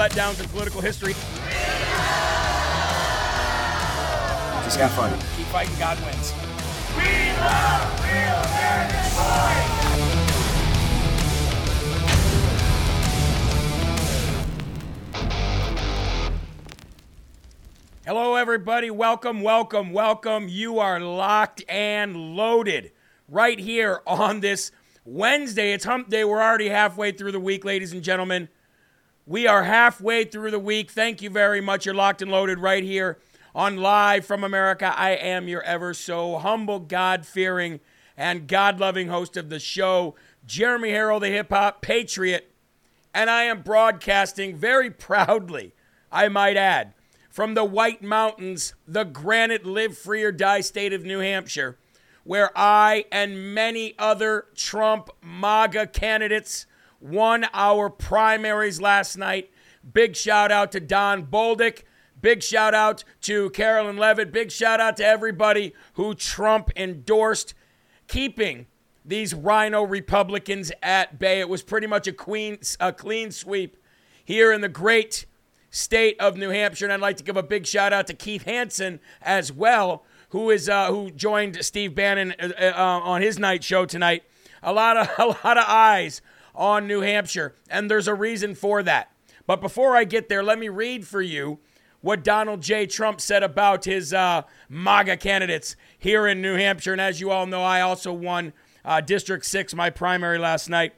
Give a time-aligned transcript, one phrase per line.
[0.00, 1.12] Letdowns in political history.
[4.64, 5.10] Just keep fun.
[5.36, 6.32] Keep fighting, God wins.
[6.96, 7.02] We
[7.38, 9.66] love real American boys!
[18.06, 18.90] Hello, everybody.
[18.90, 20.48] Welcome, welcome, welcome.
[20.48, 22.92] You are locked and loaded
[23.28, 24.72] right here on this
[25.04, 25.74] Wednesday.
[25.74, 26.24] It's hump day.
[26.24, 28.48] We're already halfway through the week, ladies and gentlemen.
[29.30, 30.90] We are halfway through the week.
[30.90, 31.86] Thank you very much.
[31.86, 33.20] You're locked and loaded right here
[33.54, 34.92] on Live from America.
[34.98, 37.78] I am your ever so humble, God fearing,
[38.16, 42.50] and God loving host of the show, Jeremy Harrell, the hip hop patriot.
[43.14, 45.74] And I am broadcasting very proudly,
[46.10, 46.92] I might add,
[47.30, 51.78] from the White Mountains, the granite live free or die state of New Hampshire,
[52.24, 56.66] where I and many other Trump MAGA candidates
[57.00, 59.50] won our primaries last night.
[59.92, 61.82] Big shout out to Don Bolduc.
[62.20, 64.32] Big shout out to Karoline Leavitt.
[64.32, 67.54] Big shout out to everybody who Trump endorsed,
[68.06, 68.66] keeping
[69.04, 71.40] these rhino Republicans at bay.
[71.40, 73.78] It was pretty much a, queen, a clean sweep
[74.22, 75.24] here in the great
[75.70, 76.84] state of New Hampshire.
[76.84, 80.50] And I'd like to give a big shout out to Keith Hansen as well, who
[80.50, 84.24] is uh, who joined Steve Bannon uh, uh, on his night show tonight.
[84.62, 86.20] A lot of a lot of eyes
[86.54, 89.12] on New Hampshire, and there's a reason for that.
[89.46, 91.58] But before I get there, let me read for you
[92.00, 92.86] what Donald J.
[92.86, 96.92] Trump said about his uh, MAGA candidates here in New Hampshire.
[96.92, 98.52] And as you all know, I also won
[98.84, 100.94] uh, District 6, my primary last night.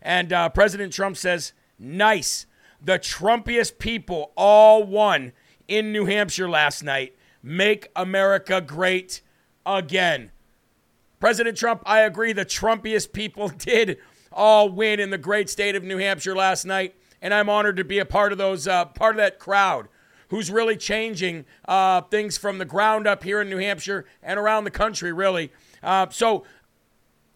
[0.00, 2.46] And uh, President Trump says, nice.
[2.84, 5.32] The Trumpiest people all won
[5.68, 7.16] in New Hampshire last night.
[7.42, 9.22] Make America great
[9.64, 10.32] again.
[11.20, 12.32] President Trump, I agree.
[12.32, 13.98] The Trumpiest people did
[14.34, 17.84] all win in the great state of New Hampshire last night, and I'm honored to
[17.84, 19.88] be a part of those, uh, part of that crowd
[20.28, 24.64] who's really changing uh, things from the ground up here in New Hampshire and around
[24.64, 25.52] the country, really.
[25.82, 26.44] Uh, so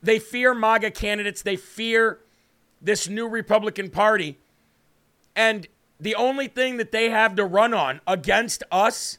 [0.03, 1.43] they fear MAGA candidates.
[1.43, 2.21] They fear
[2.81, 4.39] this new Republican Party,
[5.35, 5.67] and
[6.01, 9.19] the only thing that they have to run on against us.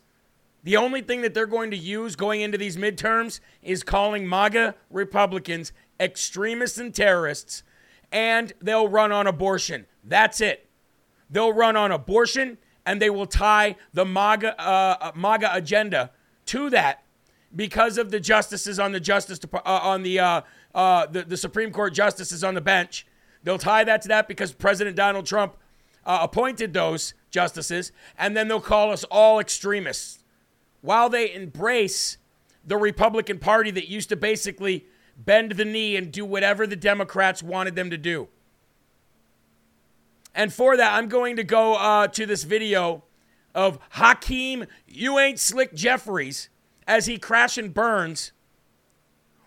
[0.64, 4.76] The only thing that they're going to use going into these midterms is calling MAGA
[4.90, 7.64] Republicans extremists and terrorists,
[8.12, 9.86] and they'll run on abortion.
[10.04, 10.70] That's it.
[11.30, 16.12] They'll run on abortion, and they will tie the MAGA, uh, MAGA agenda
[16.48, 17.04] to that
[17.56, 20.42] because of the justices on the justice uh, on the, uh,
[20.74, 23.06] uh, the the Supreme Court justices on the bench.
[23.44, 25.58] They'll tie that to that because President Donald Trump
[26.06, 30.24] uh, appointed those justices, and then they'll call us all extremists
[30.82, 32.18] while they embrace
[32.66, 34.86] the Republican Party that used to basically
[35.18, 38.28] bend the knee and do whatever the Democrats wanted them to do.
[40.36, 43.04] And for that, I'm going to go uh, to this video
[43.56, 46.50] of Hakeem You Ain't Slick Jeffries
[46.88, 48.32] as he crash and burns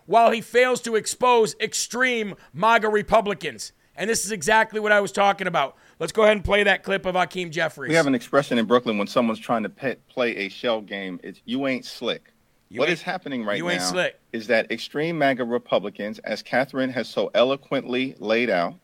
[0.05, 3.71] while he fails to expose extreme MAGA Republicans.
[3.95, 5.77] And this is exactly what I was talking about.
[5.99, 7.89] Let's go ahead and play that clip of Hakeem Jeffries.
[7.89, 11.19] We have an expression in Brooklyn when someone's trying to play a shell game.
[11.23, 12.30] It's you ain't slick.
[12.79, 18.49] What happening right now is that extreme MAGA Republicans, as Katherine has so eloquently laid
[18.49, 18.75] out,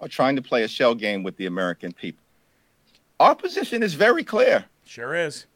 [0.00, 2.22] are trying to play a shell game with the American people.
[3.20, 4.64] Our position is very clear.
[4.84, 5.46] Sure is.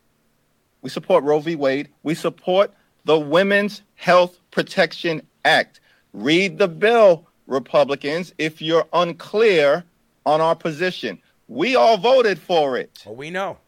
[0.83, 1.57] We support Roe v.
[1.57, 1.89] Wade.
[2.03, 2.73] We support
[3.05, 5.81] the Women's Health Protection Act.
[6.13, 9.85] Read the bill, Republicans, if you're unclear
[10.25, 11.21] on our position.
[11.49, 13.03] We all voted for it.
[13.05, 13.59] Well, we know.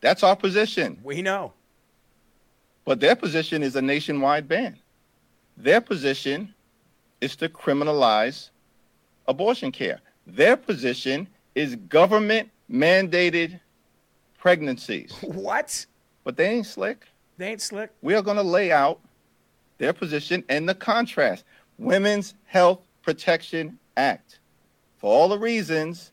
[0.00, 0.98] That's our position.
[1.02, 1.52] We know.
[2.84, 4.78] But their position is a nationwide ban.
[5.56, 6.54] Their position
[7.20, 8.50] is to criminalize
[9.28, 10.00] abortion care.
[10.26, 13.60] Their position is government mandated
[14.38, 15.12] pregnancies.
[15.22, 15.86] What?
[16.24, 17.06] But they ain't slick.
[17.38, 17.90] They ain't slick.
[18.02, 19.00] We are going to lay out
[19.78, 21.44] their position and the contrast.
[21.78, 24.38] Women's Health Protection Act.
[24.98, 26.12] For all the reasons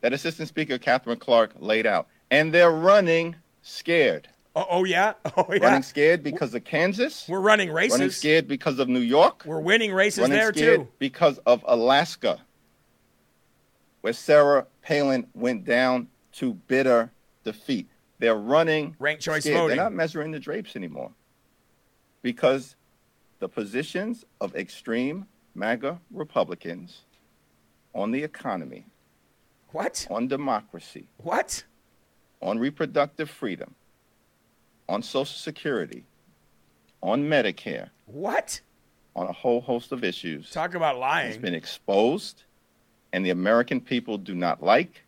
[0.00, 2.08] that Assistant Speaker Katherine Clark laid out.
[2.30, 4.28] And they're running scared.
[4.54, 5.14] Oh, oh yeah.
[5.36, 5.64] Oh yeah.
[5.64, 7.26] Running scared because of Kansas.
[7.28, 7.98] We're running races.
[7.98, 9.44] running scared because of New York.
[9.46, 10.88] We're winning races running there scared too.
[10.98, 12.38] because of Alaska,
[14.02, 17.10] where Sarah Palin went down to bitter
[17.44, 17.88] defeat.
[18.18, 19.56] They're running Ranked choice scared.
[19.58, 19.76] voting.
[19.76, 21.10] They're not measuring the drapes anymore
[22.22, 22.76] because
[23.40, 27.00] the positions of extreme MAGA Republicans
[27.94, 28.86] on the economy,
[29.72, 30.06] What?
[30.10, 31.64] on democracy, What?
[32.40, 33.74] on reproductive freedom,
[34.88, 36.04] on Social Security,
[37.02, 38.60] on Medicare, What?
[39.14, 40.50] on a whole host of issues.
[40.50, 41.28] Talk about lying.
[41.28, 42.44] It's been exposed,
[43.12, 45.04] and the American people do not like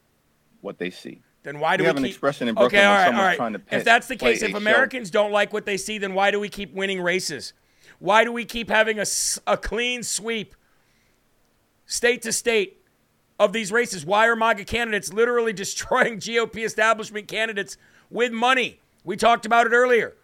[0.60, 1.20] what they see.
[1.42, 3.58] Then why do We we, have an expression in Brooklyn Okay, all right, trying to
[3.58, 4.56] pay- if that's the case, if show.
[4.56, 7.52] Americans don't like what they see, then why do we keep winning races?
[7.98, 9.04] Why do we keep having a,
[9.46, 10.54] a clean sweep,
[11.86, 12.80] state to state,
[13.38, 14.06] of these races?
[14.06, 17.76] Why are MAGA candidates literally destroying GOP establishment candidates
[18.10, 18.80] with money?
[19.04, 20.14] We talked about it earlier.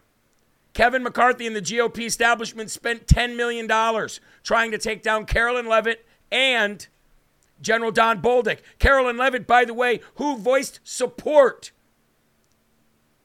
[0.73, 3.69] Kevin McCarthy and the GOP establishment spent $10 million
[4.43, 6.87] trying to take down Karoline Leavitt and
[7.61, 8.59] General Don Bolduc.
[8.79, 11.73] Karoline Leavitt, by the way, who voiced support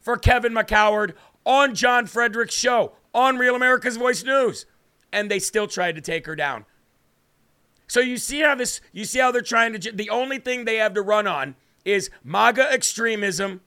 [0.02, 1.13] for Kevin McCoward
[1.46, 4.66] on John Frederick's show on Real America's Voice News.
[5.13, 6.66] And they still tried to take her down.
[7.88, 10.78] So you see how this you see how they're trying to the only thing they
[10.78, 11.56] have to run on
[11.86, 13.62] is MAGA extremism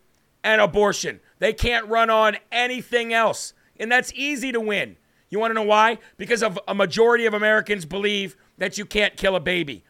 [0.44, 1.20] and abortion.
[1.38, 3.52] They can't run on anything else.
[3.78, 4.96] And that's easy to win.
[5.30, 5.98] You want to know why?
[6.16, 9.84] Because of a majority of Americans believe that you can't kill a baby.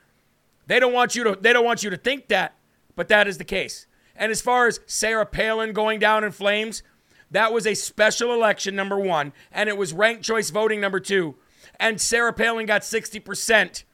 [0.67, 2.55] They don't want you to they don't want you to think that,
[2.97, 3.87] but that is the case.
[4.15, 6.83] And as far as Sarah Palin going down in flames,
[7.31, 11.35] that was a special election number 1 and it was ranked choice voting number 2
[11.79, 13.85] and Sarah Palin got 60%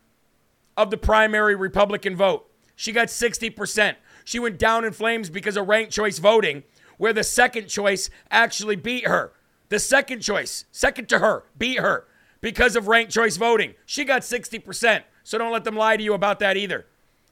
[0.76, 2.50] of the primary Republican vote.
[2.76, 3.96] She got 60%.
[4.24, 6.64] She went down in flames because of ranked choice voting
[6.96, 9.32] where the second choice actually beat her.
[9.68, 12.06] The second choice, second to her, beat her
[12.40, 13.74] because of ranked choice voting.
[13.86, 15.02] She got 60%.
[15.22, 16.86] So don't let them lie to you about that either.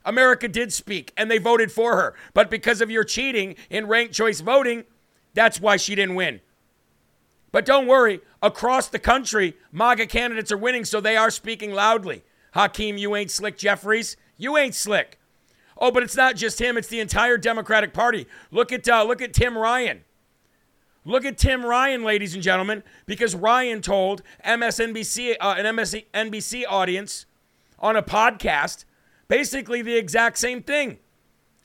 [0.05, 2.15] America did speak and they voted for her.
[2.35, 4.85] But because of your cheating in ranked choice voting,
[5.35, 6.41] that's why she didn't win.
[7.53, 12.25] But don't worry, across the country, MAGA candidates are winning, so they are speaking loudly.
[12.55, 14.17] Hakeem, you ain't slick, Jeffries.
[14.39, 15.19] You ain't slick.
[15.79, 18.27] Oh, but it's not just him; it's the entire Democratic Party.
[18.51, 20.05] Look at uh, look at Tim Ryan.
[21.05, 27.27] Look at Tim Ryan, ladies and gentlemen, because Ryan told MSNBC uh, an MSNBC audience
[27.81, 28.85] on a podcast
[29.27, 30.99] basically the exact same thing.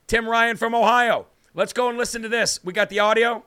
[0.08, 1.28] Tim Ryan from Ohio.
[1.54, 2.60] Let's go and listen to this.
[2.64, 3.44] We got the audio.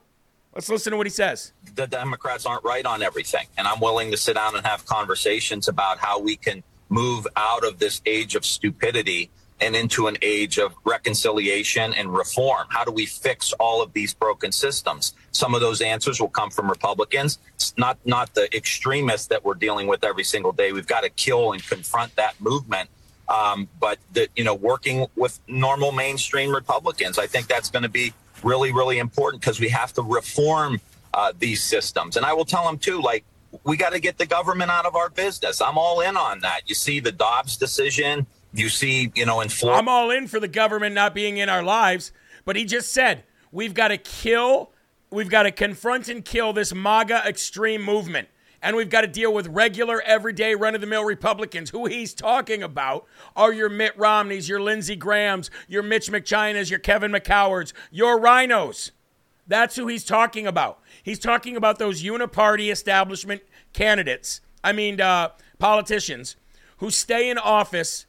[0.55, 1.53] Let's listen to what he says.
[1.75, 3.47] the Democrats aren't right on everything.
[3.57, 7.65] And I'm willing to sit down and have conversations about how we can move out
[7.65, 12.67] of this age of stupidity and into an age of reconciliation and reform.
[12.71, 15.15] How do we fix all of these broken systems?
[15.33, 19.55] Some of those answers will come from Republicans, It's not not the extremists that we're
[19.55, 20.73] dealing with every single day.
[20.73, 22.89] We've got to kill and confront that movement.
[23.29, 27.89] Um, but the, you know, working with normal mainstream Republicans, I think that's going to
[27.89, 28.13] be
[28.43, 30.81] really, really important because we have to reform
[31.15, 32.17] uh, these systems.
[32.17, 33.25] And I will tell them too, like
[33.65, 35.61] we got to get the government out of our business.
[35.61, 36.63] I'm all in on that.
[36.67, 38.27] You see the Dobbs decision.
[38.53, 39.81] You see, you know, in Florida.
[39.81, 42.13] I'm all in for the government not being in our lives,
[42.45, 44.73] but he just said we've got to kill,
[45.11, 48.29] we've got to confront and kill this MAGA extreme movement.
[48.63, 51.71] And we've got to deal with regular, everyday, run of the mill Republicans.
[51.71, 56.79] Who he's talking about are your Mitt Romneys, your Lindsey Grahams, your Mitch McChinas, your
[56.79, 58.93] Kevin McCowards, your rhinos.
[59.47, 60.81] That's who he's talking about.
[61.03, 63.43] He's talking about those uniparty establishment
[63.73, 66.37] candidates, I mean, uh, politicians
[66.79, 68.07] who stay in office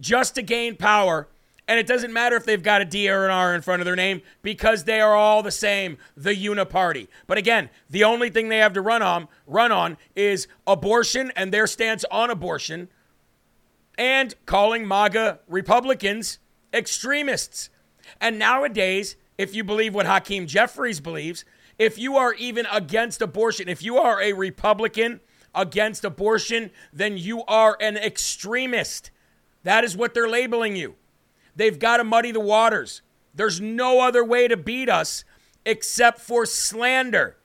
[0.00, 1.28] just to gain power.
[1.66, 3.86] And it doesn't matter if they've got a D or an R in front of
[3.86, 7.08] their name because they are all the same, the uniparty.
[7.26, 11.52] But again, the only thing they have to run on, run on is abortion and
[11.52, 12.88] their stance on abortion
[13.98, 16.38] and calling MAGA Republicans
[16.72, 17.68] extremists.
[18.20, 21.44] And nowadays, if you believe what Hakeem Jeffries believes,
[21.78, 25.20] if you are even against abortion, if you are a Republican
[25.54, 29.10] against abortion, then you are an extremist.
[29.62, 30.94] That is what they're labeling you.
[31.56, 33.02] They've got to muddy the waters.
[33.34, 35.24] There's no other way to beat us
[35.64, 37.36] except for slander.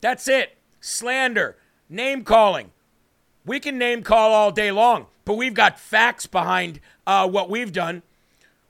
[0.00, 0.56] That's it.
[0.80, 1.56] Slander,
[1.88, 2.70] name calling.
[3.44, 7.72] We can name call all day long, but we've got facts behind uh, what we've
[7.72, 8.02] done.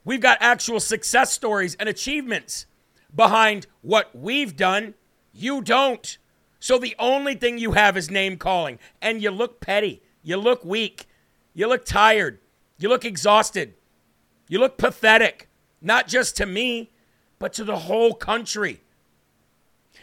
[0.04, 2.66] We've got actual success stories and achievements
[3.14, 4.94] behind what we've done.
[5.32, 6.16] You don't.
[6.58, 10.02] So the only thing you have is name calling, and you look petty.
[10.22, 11.06] You look weak.
[11.54, 12.38] You look tired.
[12.80, 13.74] You look exhausted.
[14.48, 15.48] You look pathetic,
[15.80, 16.90] not just to me,
[17.38, 18.80] but to the whole country.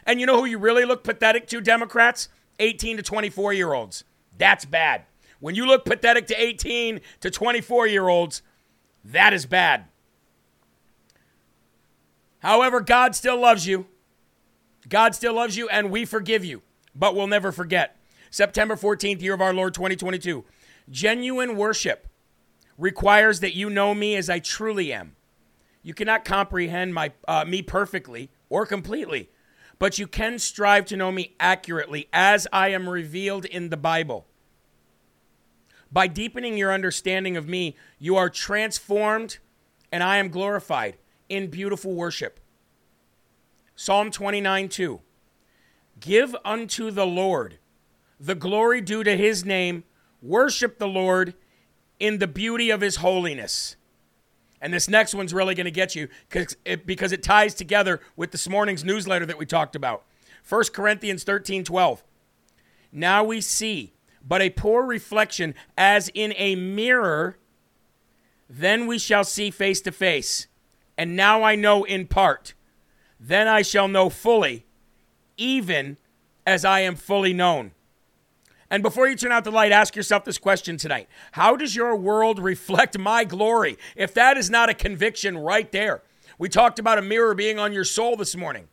[0.06, 2.30] And you know who you really look pathetic to, Democrats?
[2.60, 4.04] 18 to 24 year olds.
[4.38, 5.04] That's bad.
[5.40, 8.42] When you look pathetic to 18 to 24 year olds,
[9.04, 9.86] that is bad.
[12.40, 13.88] However, God still loves you.
[14.88, 16.62] God still loves you, and we forgive you,
[16.96, 17.98] but we'll never forget.
[18.30, 20.46] September 14th, year of our Lord 2022.
[20.90, 22.08] Genuine worship
[22.78, 25.16] requires that you know me as I truly am.
[25.82, 29.30] You cannot comprehend my, uh, me perfectly or completely,
[29.80, 34.28] but you can strive to know me accurately as I am revealed in the Bible.
[35.92, 39.38] By deepening your understanding of me, you are transformed
[39.92, 40.98] and I am glorified
[41.30, 42.40] in beautiful worship.
[43.76, 45.02] Psalm 29 2.
[46.00, 47.60] Give unto the Lord
[48.20, 49.84] the glory due to his name,
[50.22, 51.36] worship the Lord
[52.00, 53.76] in the beauty of his holiness.
[54.60, 56.08] And this next one's really going to get you
[56.66, 60.04] it, because it ties together with this morning's newsletter that we talked about.
[60.48, 62.04] 1 Corinthians 13 12.
[62.92, 63.94] Now we see
[64.28, 67.38] but a poor reflection as in a mirror,
[68.50, 70.48] then we shall see face to face.
[70.98, 72.54] And now I know in part,
[73.20, 74.66] then I shall know fully,
[75.38, 75.98] even
[76.46, 77.72] as I am fully known.
[78.70, 81.96] And before you turn out the light, ask yourself this question tonight How does your
[81.96, 83.78] world reflect my glory?
[83.96, 86.04] If that is not a conviction right there.
[86.38, 88.68] We talked about a mirror being on your soul this morning.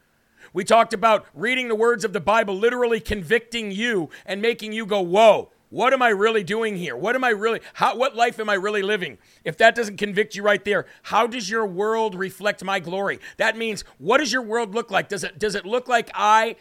[0.52, 4.84] We talked about reading the words of the Bible, literally convicting you and making you
[4.86, 6.96] go, Whoa, what am I really doing here?
[6.96, 9.18] What am I really, how, what life am I really living?
[9.44, 13.18] If that doesn't convict you right there, how does your world reflect my glory?
[13.38, 15.08] That means, what does your world look like?
[15.08, 16.54] Does it, does it look like I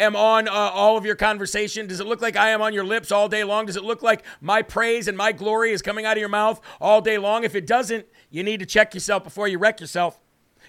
[0.00, 1.86] am on uh, all of your conversation?
[1.86, 3.66] Does it look like I am on your lips all day long?
[3.66, 6.60] Does it look like my praise and my glory is coming out of your mouth
[6.80, 7.44] all day long?
[7.44, 10.18] If it doesn't, you need to check yourself before you wreck yourself.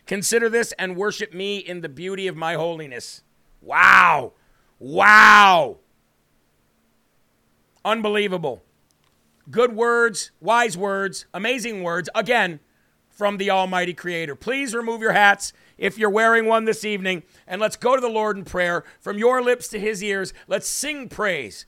[0.05, 3.23] Consider this and worship me in the beauty of my holiness.
[3.61, 4.33] Wow.
[4.79, 5.77] Wow.
[7.83, 8.63] Unbelievable.
[9.49, 12.59] Good words, wise words, amazing words, again,
[13.09, 14.35] from the Almighty Creator.
[14.35, 18.07] Please remove your hats if you're wearing one this evening, and let's go to the
[18.07, 20.31] Lord in prayer from your lips to his ears.
[20.47, 21.65] Let's sing praise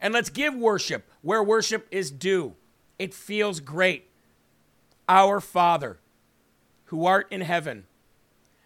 [0.00, 2.54] and let's give worship where worship is due.
[2.98, 4.10] It feels great.
[5.08, 6.00] Our Father,
[6.86, 7.84] who art in heaven,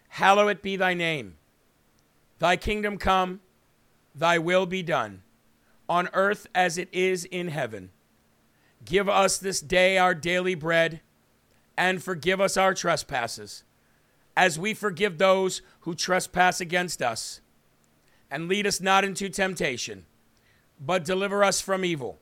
[0.08, 1.36] hallowed be thy name.
[2.38, 3.40] Thy kingdom come,
[4.14, 5.22] thy will be done,
[5.90, 7.90] on earth as it is in heaven.
[8.86, 11.02] Give us this day our daily bread,
[11.76, 13.62] and forgive us our trespasses
[14.36, 17.40] as we forgive those who trespass against us.
[18.30, 20.04] And lead us not into temptation,
[20.80, 22.18] but deliver us from evil.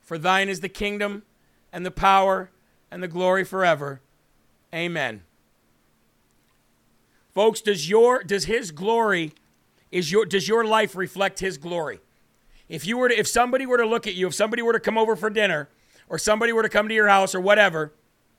[0.00, 1.22] For thine is the kingdom,
[1.72, 2.50] and the power,
[2.90, 4.00] and the glory forever.
[4.74, 5.22] Amen.
[7.34, 9.32] Folks, does your does his glory
[9.90, 12.00] is your does your life reflect his glory?
[12.68, 14.80] If you were to if somebody were to look at you, if somebody were to
[14.80, 15.68] come over for dinner,
[16.08, 17.92] or somebody were to come to your house or whatever,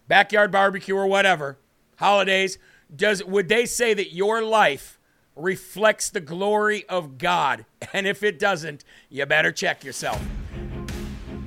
[0.07, 1.57] backyard barbecue or whatever,
[1.97, 2.59] holidays,
[2.95, 4.99] does would they say that your life
[5.35, 7.65] reflects the glory of God?
[7.93, 10.21] And if it doesn't, you better check yourself.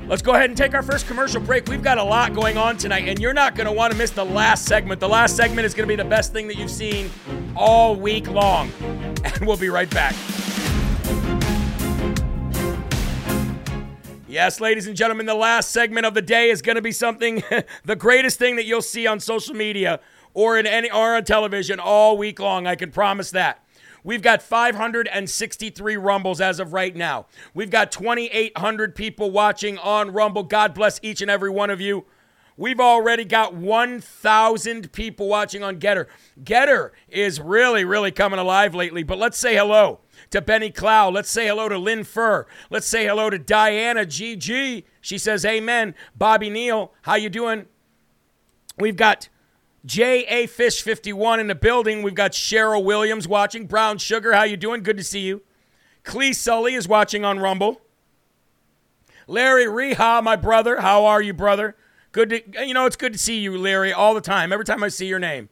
[0.08, 1.66] Let's go ahead and take our first commercial break.
[1.66, 4.12] We've got a lot going on tonight, and you're not going to want to miss
[4.12, 5.00] the last segment.
[5.00, 7.10] The last segment is going to be the best thing that you've seen
[7.56, 8.70] all week long.
[9.26, 10.14] And we'll be right back.
[14.28, 17.42] Yes, ladies and gentlemen, the last segment of the day is going to be something,
[17.84, 19.98] the greatest thing that you'll see on social media
[20.36, 22.66] or in any or on television all week long.
[22.66, 23.64] I can promise that.
[24.04, 27.24] We've got 563 Rumbles as of right now.
[27.54, 30.42] We've got 2,800 people watching on Rumble.
[30.42, 32.04] God bless each and every one of you.
[32.58, 36.06] We've already got 1,000 people watching on GETTR.
[36.44, 40.00] GETTR is really, really coming alive lately, but let's say hello
[40.30, 41.08] to Benny Clow.
[41.10, 42.46] Let's say hello to Lynn Fur.
[42.68, 44.84] Let's say hello to Diana GG.
[45.00, 45.94] She says amen.
[46.14, 47.66] Bobby Neal, how you doing?
[48.78, 49.30] We've got
[49.86, 50.48] J.A.
[50.48, 52.02] Fish 51 in the building.
[52.02, 53.66] We've got Cheryl Williams watching.
[53.66, 54.82] Brown Sugar, how you doing?
[54.82, 55.42] Good to see you.
[56.02, 57.80] Clee Sully is watching on Rumble.
[59.28, 60.80] Larry Reha, my brother.
[60.80, 61.76] How are you, brother?
[62.10, 64.52] Good to, you know, it's good to see you, Larry, all the time.
[64.52, 65.50] Every time I see your name.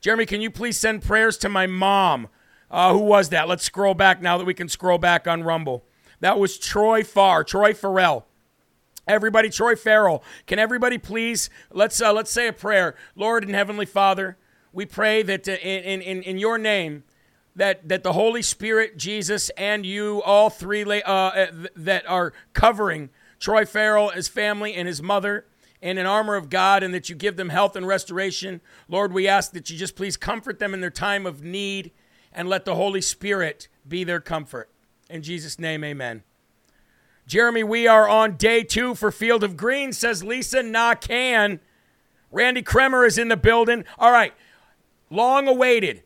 [0.00, 2.28] Jeremy, can you please send prayers to my mom?
[2.70, 3.48] Uh, who was that?
[3.48, 5.84] Let's scroll back now that we can scroll back on Rumble.
[6.20, 8.26] That was Troy Farr, Troy Farrell.
[9.06, 10.24] Everybody, Troy Farrell.
[10.46, 12.96] Can everybody please let's uh, let's say a prayer.
[13.14, 14.36] Lord and Heavenly Father,
[14.72, 17.04] we pray that uh, in, in in your name
[17.54, 21.46] that that the Holy Spirit, Jesus, and you, all three uh, uh
[21.76, 25.46] that are covering Troy Farrell, his family, and his mother
[25.80, 28.60] in an armor of God, and that you give them health and restoration.
[28.88, 31.92] Lord, we ask that you just please comfort them in their time of need
[32.32, 34.68] and let the Holy Spirit be their comfort.
[35.08, 36.24] In Jesus' name, amen.
[37.26, 41.58] Jeremy, we are on day two for Field of Green, says Lisa Nakan.
[42.30, 43.84] Randy Kremer is in the building.
[43.98, 44.32] All right,
[45.10, 46.04] long awaited,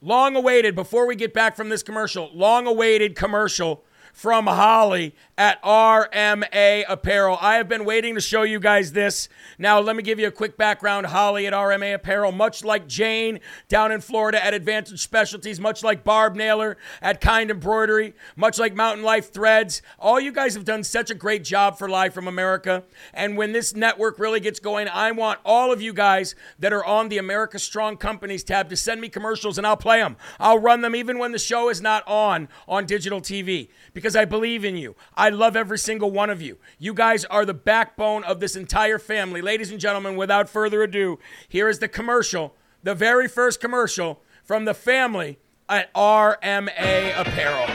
[0.00, 3.84] long awaited, before we get back from this commercial, long awaited commercial
[4.16, 7.36] from Holly at RMA Apparel.
[7.38, 9.28] I have been waiting to show you guys this.
[9.58, 11.08] Now, let me give you a quick background.
[11.08, 16.02] Holly at RMA Apparel, much like Jane down in Florida at Advantage Specialties, much like
[16.02, 19.82] Barb Naylor at Kind Embroidery, much like Mountain Life Threads.
[19.98, 22.84] All you guys have done such a great job for Live from America.
[23.12, 26.84] And when this network really gets going, I want all of you guys that are
[26.86, 30.16] on the America Strong Companies tab to send me commercials and I'll play them.
[30.40, 34.24] I'll run them even when the show is not on on digital TV because I
[34.24, 34.94] believe in you.
[35.16, 36.58] I I love every single one of you.
[36.78, 39.42] You guys are the backbone of this entire family.
[39.42, 44.66] Ladies and gentlemen, without further ado, here is the commercial, the very first commercial from
[44.66, 47.68] the family at RMA Apparel.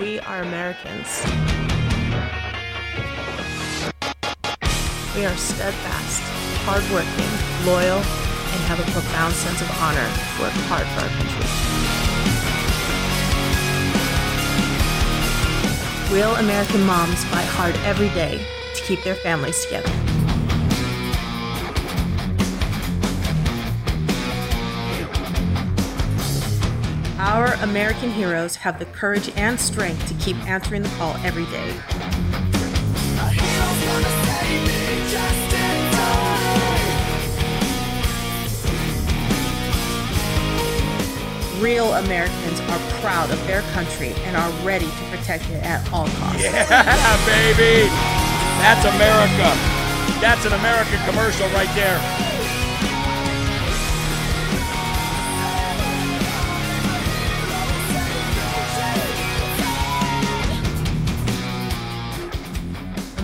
[0.00, 1.22] We are Americans.
[5.14, 6.22] We are steadfast,
[6.64, 11.61] hardworking, loyal, and have a profound sense of honor to work hard for our country.
[16.12, 18.44] Real American moms fight hard every day
[18.74, 19.90] to keep their families together.
[27.18, 31.72] Our American heroes have the courage and strength to keep answering the call every day.
[41.62, 46.08] Real Americans are proud of their country and are ready to protect it at all
[46.08, 46.42] costs.
[46.42, 46.66] Yeah,
[47.26, 47.88] baby!
[48.58, 49.82] That's America.
[50.20, 51.98] That's an American commercial right there.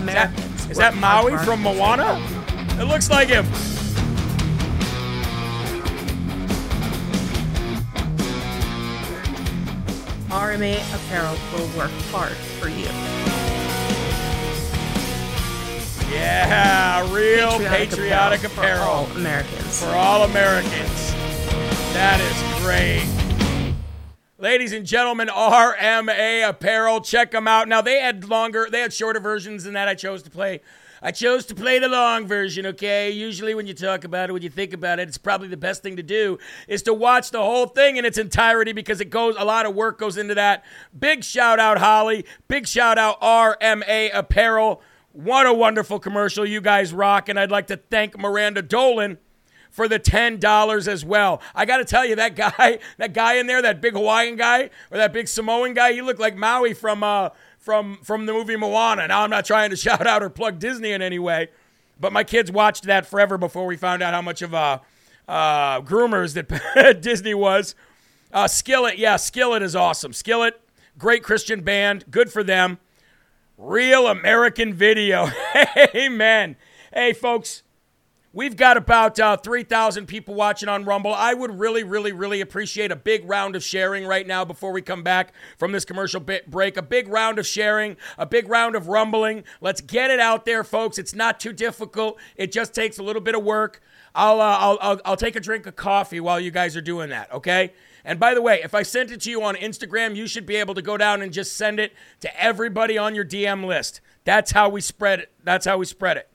[0.01, 0.45] Americans.
[0.45, 2.25] Is that, is that Maui from Moana?
[2.79, 3.45] It looks like him.
[10.49, 12.87] RMA Apparel will work hard for you.
[16.11, 19.79] Yeah, real patriotic, patriotic apparel, apparel, for all Americans.
[19.79, 21.11] For all Americans.
[21.93, 23.07] That is great.
[24.39, 27.67] Ladies and gentlemen, RMA Apparel, check them out.
[27.67, 29.87] Now they had longer, they had shorter versions than that.
[29.87, 30.61] I chose to play
[31.01, 33.09] I chose to play the long version, okay?
[33.09, 35.81] Usually, when you talk about it, when you think about it, it's probably the best
[35.81, 39.35] thing to do is to watch the whole thing in its entirety because it goes,
[39.37, 40.63] a lot of work goes into that.
[40.97, 42.25] Big shout out, Holly.
[42.47, 44.81] Big shout out, RMA Apparel.
[45.11, 46.45] What a wonderful commercial.
[46.45, 47.29] You guys rock.
[47.29, 49.17] And I'd like to thank Miranda Dolan
[49.69, 51.41] for the $10 as well.
[51.55, 54.69] I got to tell you, that guy, that guy in there, that big Hawaiian guy
[54.91, 57.29] or that big Samoan guy, he looked like Maui from, uh,
[57.59, 59.07] from from the movie Moana.
[59.07, 61.49] Now I'm not trying to shout out or plug Disney in any way,
[61.99, 64.81] but my kids watched that forever before we found out how much of a
[65.27, 67.75] uh, groomers that Disney was.
[68.33, 70.13] Uh, Skillet, yeah, Skillet is awesome.
[70.13, 70.59] Skillet,
[70.97, 72.79] great Christian band, good for them.
[73.57, 75.29] Real American Video,
[75.95, 76.55] amen.
[76.93, 77.63] Hey, folks,
[78.31, 81.11] We've got about uh, 3,000 people watching on Rumble.
[81.11, 84.83] I would really, really, really appreciate a big round of sharing right now before we
[84.83, 86.77] come back from this commercial break.
[86.77, 89.45] A big round of sharing, a big round of rumbling.
[89.61, 90.99] Let's get it out there, folks.
[90.99, 92.19] It's not too difficult.
[92.35, 93.81] It just takes a little bit of work.
[94.13, 97.09] I'll, uh, I'll, I'll, I'll take a drink of coffee while you guys are doing
[97.09, 97.73] that, okay?
[98.05, 100.57] And by the way, if I sent it to you on Instagram, you should be
[100.57, 104.01] able to go down and just send it to everybody on your DM list.
[104.23, 105.31] That's how we spread it.
[105.43, 106.29] That's how we spread it.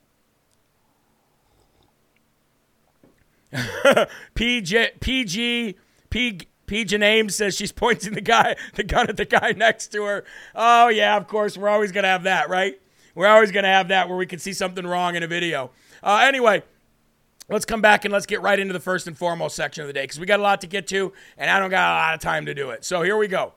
[3.55, 5.77] PJ, PG,
[6.11, 10.05] P, PG name says she's pointing the guy, the gun at the guy next to
[10.05, 10.25] her.
[10.55, 12.81] Oh yeah, of course, we're always gonna have that, right?
[13.15, 15.71] We're always gonna have that where we can see something wrong in a video.
[16.03, 16.63] Uh, anyway,
[17.49, 19.93] let's come back and let's get right into the first and foremost section of the
[19.93, 22.15] day because we got a lot to get to, and I don't got a lot
[22.15, 22.85] of time to do it.
[22.85, 23.55] So here we go.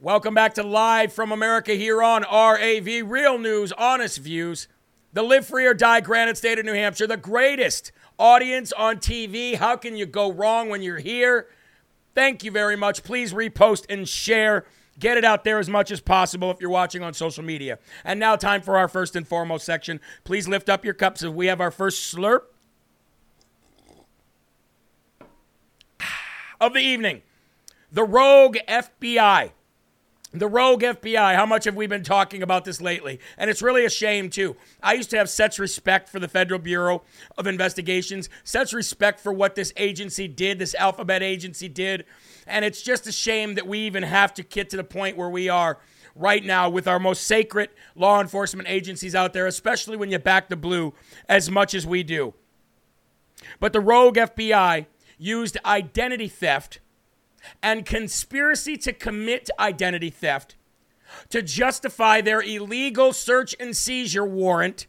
[0.00, 4.66] Welcome back to Live from America here on RAV Real News, Honest Views.
[5.12, 9.56] The Live Free or Die Granite State of New Hampshire, the greatest audience on TV.
[9.56, 11.48] How can you go wrong when you're here?
[12.14, 13.02] Thank you very much.
[13.02, 14.66] Please repost and share.
[14.98, 17.78] Get it out there as much as possible if you're watching on social media.
[18.04, 20.00] And now, time for our first and foremost section.
[20.24, 22.42] Please lift up your cups as we have our first slurp
[26.60, 27.22] of the evening.
[27.90, 29.52] The Rogue FBI.
[30.34, 33.20] The rogue FBI, how much have we been talking about this lately?
[33.36, 34.56] And it's really a shame, too.
[34.82, 37.02] I used to have such respect for the Federal Bureau
[37.36, 42.06] of Investigations, such respect for what this agency did, this alphabet agency did.
[42.46, 45.28] And it's just a shame that we even have to get to the point where
[45.28, 45.78] we are
[46.14, 50.48] right now with our most sacred law enforcement agencies out there, especially when you back
[50.48, 50.94] the blue
[51.28, 52.32] as much as we do.
[53.60, 54.86] But the rogue FBI
[55.18, 56.80] used identity theft
[57.62, 60.56] and conspiracy to commit identity theft
[61.30, 64.86] to justify their illegal search and seizure warrant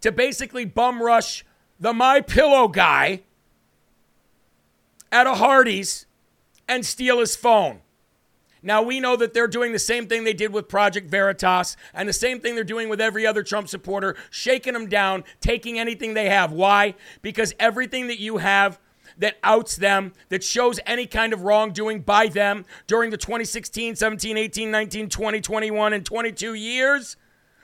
[0.00, 1.44] to basically bum rush
[1.78, 3.22] the my pillow guy
[5.10, 6.06] at a Hardee's
[6.68, 7.80] and steal his phone.
[8.62, 12.08] Now, we know that they're doing the same thing they did with Project Veritas and
[12.08, 16.14] the same thing they're doing with every other Trump supporter, shaking them down, taking anything
[16.14, 16.50] they have.
[16.50, 16.94] Why?
[17.20, 18.80] Because everything that you have
[19.18, 24.36] that outs them, that shows any kind of wrongdoing by them during the 2016, 17,
[24.36, 27.16] 18, 19, 20, 21, and 22 years?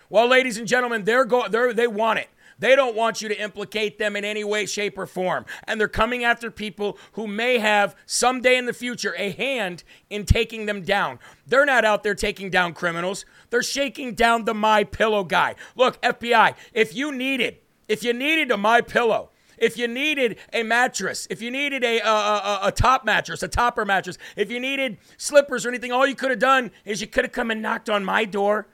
[0.09, 2.29] Well, ladies and gentlemen, they're go- they're, they want it.
[2.61, 5.47] They don't want you to implicate them in any way, shape, or form.
[5.65, 10.27] And they're coming after people who may have someday in the future a hand in
[10.27, 11.19] taking them down.
[11.47, 13.25] They're not out there taking down criminals.
[13.49, 15.55] They're shaking down the My Pillow guy.
[15.75, 17.57] Look, FBI, if you needed,
[17.89, 19.31] if you needed a My Pillow,
[19.61, 23.49] if you needed a mattress, if you needed a, a, a, a, top mattress, a
[23.49, 27.07] topper mattress, if you needed slippers or anything, all you could have done is you
[27.07, 28.67] could have come and knocked on my door.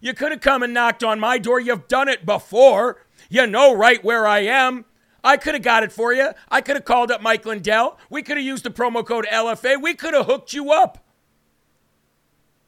[0.00, 1.58] You could have come and knocked on my door.
[1.58, 3.04] You've done it before.
[3.28, 4.84] You know right where I am.
[5.22, 6.30] I could have got it for you.
[6.50, 7.98] I could have called up Mike Lindell.
[8.08, 9.80] We could have used the promo code LFA.
[9.80, 11.04] We could have hooked you up.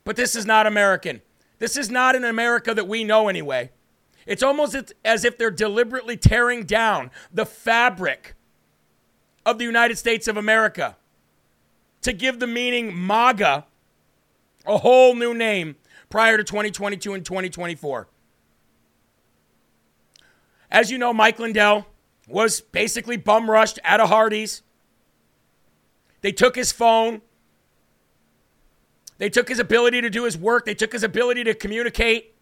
[0.05, 1.23] But this is not American.
[1.59, 3.71] This is not an America that we know anyway.
[4.26, 8.35] It's almost as if they're deliberately tearing down the fabric
[9.44, 10.96] of the United States of America
[12.02, 13.66] to give the meaning MAGA
[14.66, 15.76] a whole new name
[16.08, 18.08] prior to 2022 and 2024.
[20.70, 21.87] As you know, Mike Lindell
[22.28, 24.62] was basically bum rushed at a Hardee's.
[26.20, 27.20] They took his phone.
[29.18, 30.64] They took his ability to do his work.
[30.64, 32.35] They took his ability to communicate.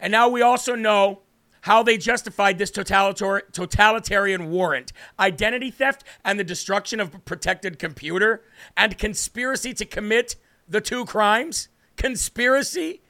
[0.00, 1.20] And now we also know
[1.62, 8.42] how they justified this totalitarian warrant identity theft and the destruction of a protected computer,
[8.76, 10.36] and conspiracy to commit
[10.66, 11.68] the two crimes.
[11.96, 13.02] Conspiracy?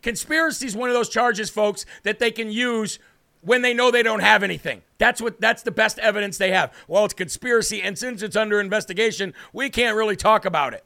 [0.00, 3.00] Conspiracy is one of those charges, folks, that they can use
[3.40, 4.82] when they know they don't have anything.
[4.98, 6.72] That's what that's the best evidence they have.
[6.86, 10.84] Well, it's conspiracy and since it's under investigation, we can't really talk about it.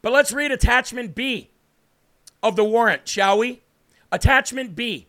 [0.00, 1.50] But let's read attachment B
[2.42, 3.62] of the warrant, shall we?
[4.10, 5.06] Attachment B,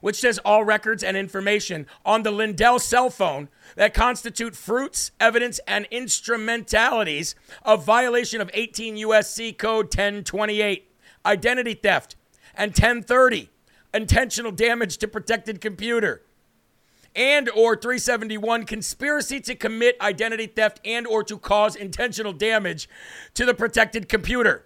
[0.00, 5.60] which says all records and information on the Lindell cell phone that constitute fruits, evidence,
[5.66, 9.52] and instrumentalities of violation of 18 U.S.C.
[9.52, 10.88] Code 1028
[11.24, 12.16] identity theft,
[12.54, 13.48] and 1030,
[13.94, 16.22] intentional damage to protected computer
[17.14, 22.88] and or 371 conspiracy to commit identity theft and or to cause intentional damage
[23.34, 24.64] to the protected computer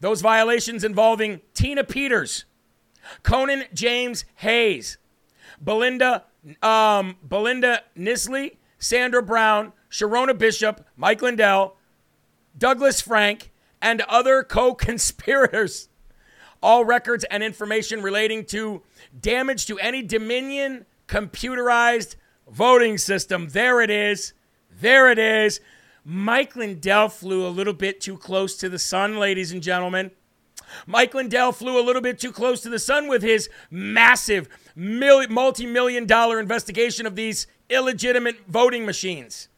[0.00, 2.44] those violations involving tina peters
[3.22, 4.98] conan james hayes
[5.62, 6.24] belinda
[6.62, 11.76] um, belinda knisley sandra brown sharona bishop mike lindell
[12.56, 15.88] douglas frank and other co conspirators
[16.62, 18.82] all records and information relating to
[19.20, 22.16] damage to any Dominion computerized
[22.48, 23.48] voting system.
[23.50, 24.32] There it is.
[24.80, 25.60] There it is.
[26.08, 30.12] Mike Lindell flew a little bit too close to the sun, ladies and gentlemen.
[30.86, 35.66] Mike Lindell flew a little bit too close to the sun with his massive multi
[35.66, 39.48] million dollar investigation of these illegitimate voting machines.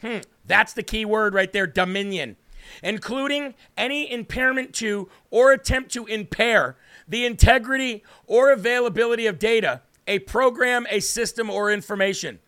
[0.00, 2.36] Hmm, that's the key word right there dominion.
[2.80, 6.76] Including any impairment to or attempt to impair
[7.08, 12.38] the integrity or availability of data, a program, a system, or information.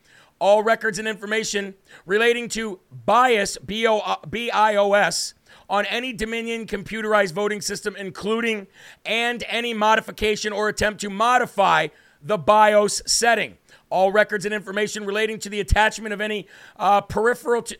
[0.40, 1.74] All records and information
[2.06, 5.34] relating to bias, B I O S,
[5.68, 8.66] on any Dominion computerized voting system, including
[9.04, 11.88] and any modification or attempt to modify
[12.22, 13.58] the BIOS setting.
[13.90, 17.78] All records and information relating to the attachment of any uh, peripheral to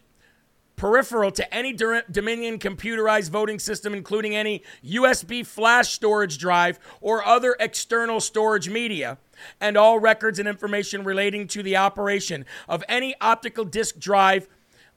[0.81, 7.55] peripheral to any Dominion computerized voting system, including any USB flash storage drive or other
[7.61, 9.19] external storage media,
[9.61, 14.49] and all records and information relating to the operation of any optical disk drive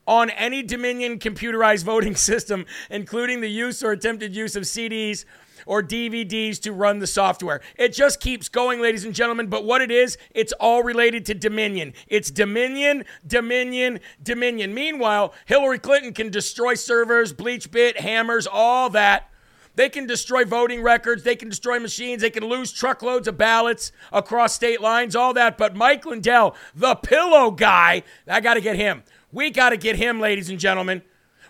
[0.08, 5.26] on any Dominion computerized voting system, including the use or attempted use of CDs
[5.66, 7.62] or DVDs to run the software.
[7.78, 9.48] It just keeps going, ladies and gentlemen.
[9.48, 11.94] But what it is, it's all related to Dominion.
[12.08, 14.74] It's Dominion, Dominion, Dominion.
[14.74, 19.30] Meanwhile, Hillary Clinton can destroy servers, bleach bit, hammers, all that.
[19.76, 21.24] They can destroy voting records.
[21.24, 22.22] They can destroy machines.
[22.22, 25.58] They can lose truckloads of ballots across state lines, all that.
[25.58, 29.04] But Mike Lindell, the pillow guy, I got to get him.
[29.32, 31.02] We got to get him, ladies and gentlemen.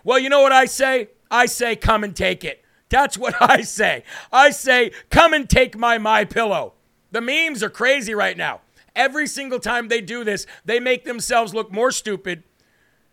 [0.04, 1.08] Well, you know what I say?
[1.30, 2.63] I say, come and take it.
[2.94, 4.04] That's what I say.
[4.32, 6.74] I say, come and take my my pillow.
[7.10, 8.60] The memes are crazy right now.
[8.94, 12.44] Every single time they do this, they make themselves look more stupid.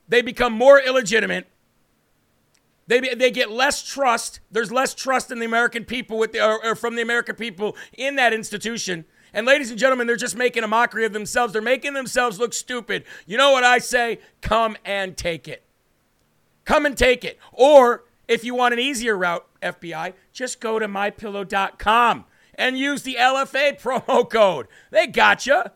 [0.08, 1.48] They become more illegitimate.
[2.86, 4.40] They, they get less trust.
[4.52, 7.76] There's less trust in the American people with the, or, or from the American people
[7.98, 9.04] in that institution.
[9.34, 11.54] And ladies and gentlemen, they're just making a mockery of themselves.
[11.54, 13.04] They're making themselves look stupid.
[13.26, 14.20] You know what I say?
[14.42, 15.64] Come and take it.
[16.66, 17.40] Come and take it.
[17.52, 23.16] Or if you want an easier route, FBI, just go to mypillow.com and use the
[23.20, 24.68] LFA promo code.
[24.90, 25.74] They gotcha.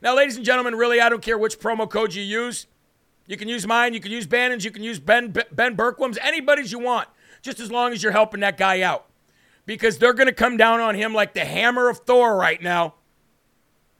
[0.00, 2.66] Now, ladies and gentlemen, really, I don't care which promo code you use.
[3.26, 6.72] You can use mine, you can use Bannon's, you can use Ben Ben Bergquam's, anybody's
[6.72, 7.08] you want,
[7.40, 9.06] just as long as you're helping that guy out
[9.66, 12.94] because they're going to come down on him like the hammer of Thor right now.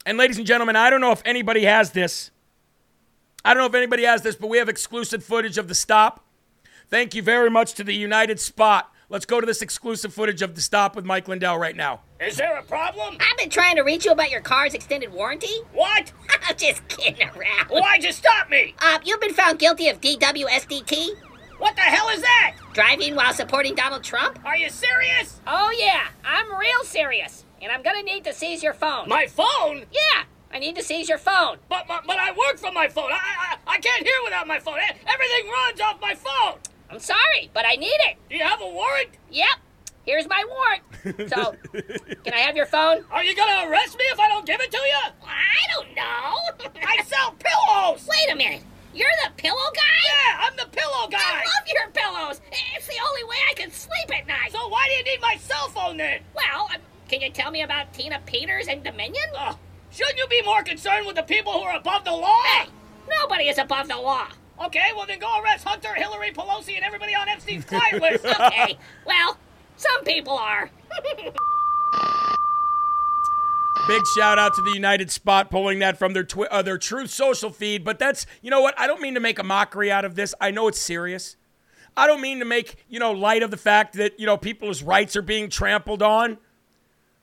[0.06, 2.30] And, ladies and gentlemen, I don't know if anybody has this.
[3.44, 6.23] I don't know if anybody has this, but we have exclusive footage of the stop.
[6.94, 8.88] Thank you very much to the United Spot.
[9.08, 12.02] Let's go to this exclusive footage of the stop with Mike Lindell right now.
[12.20, 13.16] Is there a problem?
[13.18, 15.62] I've been trying to reach you about your car's extended warranty.
[15.72, 16.12] What?
[16.48, 17.66] I'm just kidding around.
[17.70, 18.76] Why'd you stop me?
[18.78, 21.16] Uh, you've been found guilty of DWSDT.
[21.58, 22.54] What the hell is that?
[22.74, 24.38] Driving while supporting Donald Trump?
[24.44, 25.40] Are you serious?
[25.48, 26.10] Oh, yeah.
[26.24, 27.44] I'm real serious.
[27.60, 29.08] And I'm gonna need to seize your phone.
[29.08, 29.86] My phone?
[29.90, 30.26] Yeah.
[30.52, 31.58] I need to seize your phone.
[31.68, 33.10] But but, but I work from my phone.
[33.10, 34.78] I, I I can't hear without my phone.
[34.78, 36.60] Everything runs off my phone.
[36.94, 38.18] I'm sorry, but I need it.
[38.30, 39.08] Do you have a warrant?
[39.28, 39.58] Yep.
[40.06, 41.28] Here's my warrant.
[41.28, 41.56] So,
[42.24, 43.04] can I have your phone?
[43.10, 45.12] Are you gonna arrest me if I don't give it to you?
[45.26, 46.70] I don't know.
[46.86, 48.08] I sell pillows.
[48.08, 48.62] Wait a minute.
[48.94, 49.80] You're the pillow guy?
[50.06, 51.18] Yeah, I'm the pillow guy.
[51.18, 52.40] I love your pillows.
[52.76, 54.52] It's the only way I can sleep at night.
[54.52, 56.20] So why do you need my cell phone then?
[56.32, 59.24] Well, um, can you tell me about Tina Peters and Dominion?
[59.36, 59.54] Uh,
[59.90, 62.40] shouldn't you be more concerned with the people who are above the law?
[62.44, 62.68] Hey,
[63.10, 64.28] nobody is above the law.
[64.62, 68.24] Okay, well then go arrest Hunter, Hillary, Pelosi, and everybody on Epstein's client list.
[68.40, 69.36] okay, well,
[69.76, 70.70] some people are.
[73.88, 77.10] Big shout out to the United Spot pulling that from their twi- uh, their Truth
[77.10, 77.84] Social feed.
[77.84, 80.34] But that's you know what I don't mean to make a mockery out of this.
[80.40, 81.36] I know it's serious.
[81.96, 84.82] I don't mean to make you know light of the fact that you know people's
[84.82, 86.38] rights are being trampled on.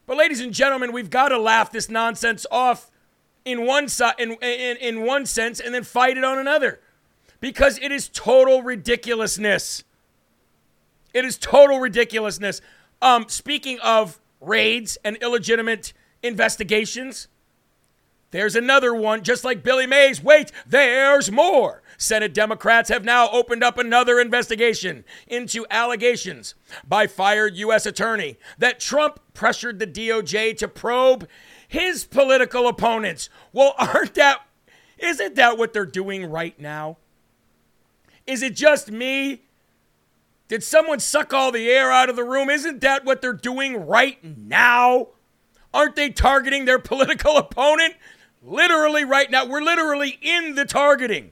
[0.05, 2.91] But ladies and gentlemen, we've got to laugh this nonsense off
[3.45, 6.79] in one si- in, in in one sense and then fight it on another
[7.41, 9.83] because it is total ridiculousness.
[11.13, 12.61] It is total ridiculousness.
[13.01, 17.27] Um, speaking of raids and illegitimate investigations.
[18.31, 20.23] There's another one, just like Billy Mays.
[20.23, 21.83] Wait, there's more.
[21.97, 26.55] Senate Democrats have now opened up another investigation into allegations
[26.87, 27.85] by fired U.S.
[27.85, 31.27] attorney that Trump pressured the DOJ to probe
[31.67, 33.29] his political opponents.
[33.51, 34.41] Well, aren't that,
[34.97, 36.97] isn't that what they're doing right now?
[38.27, 39.43] Is it just me?
[40.47, 42.49] Did someone suck all the air out of the room?
[42.49, 45.07] Isn't that what they're doing right now?
[45.73, 47.95] Aren't they targeting their political opponent?
[48.43, 51.31] Literally, right now, we're literally in the targeting.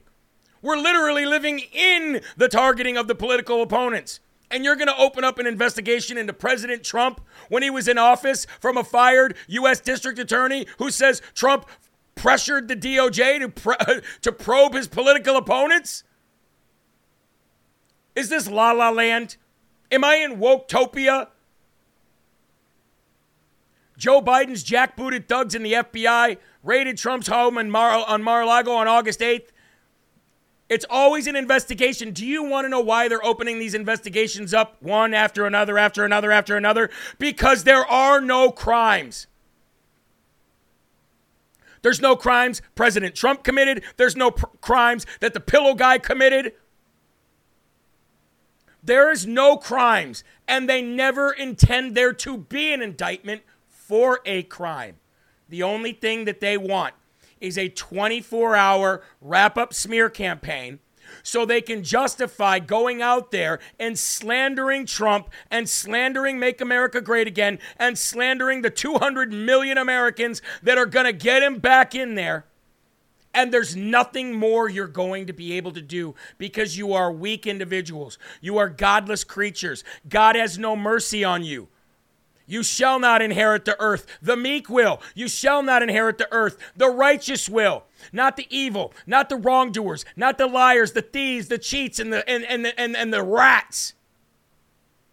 [0.62, 4.20] We're literally living in the targeting of the political opponents.
[4.50, 7.98] And you're going to open up an investigation into President Trump when he was in
[7.98, 9.80] office from a fired U.S.
[9.80, 11.66] District Attorney who says Trump
[12.14, 16.04] pressured the DOJ to, to probe his political opponents?
[18.14, 19.36] Is this La La Land?
[19.90, 21.28] Am I in Woketopia?
[23.96, 29.20] Joe Biden's jackbooted thugs in the FBI raided Trump's home Mar- on Mar-a-Lago on August
[29.20, 29.48] 8th.
[30.70, 32.12] It's always an investigation.
[32.12, 36.04] Do you want to know why they're opening these investigations up one after another, after
[36.04, 36.88] another, after another?
[37.18, 39.26] Because there are no crimes.
[41.82, 43.82] There's no crimes President Trump committed.
[43.96, 46.52] There's no pr- crimes that the pillow guy committed.
[48.82, 54.42] There is no crimes, and they never intend there to be an indictment for a
[54.44, 54.96] crime.
[55.48, 56.94] The only thing that they want
[57.40, 60.78] is a 24 hour wrap up smear campaign
[61.22, 67.26] so they can justify going out there and slandering Trump and slandering Make America Great
[67.26, 72.14] Again and slandering the 200 million Americans that are going to get him back in
[72.14, 72.44] there.
[73.32, 77.46] And there's nothing more you're going to be able to do because you are weak
[77.46, 78.18] individuals.
[78.40, 79.84] You are godless creatures.
[80.08, 81.68] God has no mercy on you.
[82.50, 84.06] You shall not inherit the earth.
[84.20, 85.00] The meek will.
[85.14, 86.58] You shall not inherit the earth.
[86.76, 87.84] The righteous will.
[88.12, 92.28] Not the evil, not the wrongdoers, not the liars, the thieves, the cheats, and the
[92.28, 93.94] and, and, and, and the rats.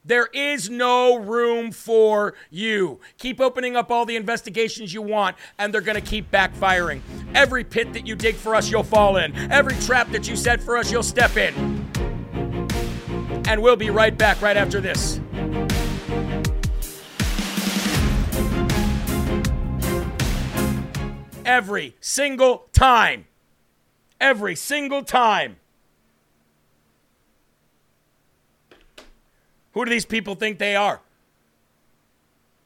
[0.08, 3.00] There is no room for you.
[3.18, 7.02] Keep opening up all the investigations you want, and they're going to keep backfiring.
[7.36, 9.36] Every pit that you dig for us, you'll fall in.
[9.52, 11.54] Every trap that you set for us, you'll step in.
[13.46, 15.20] And we'll be right back right after this.
[21.48, 23.26] every single time.
[24.22, 25.58] Every single time.
[29.78, 31.02] Who do these people think they are?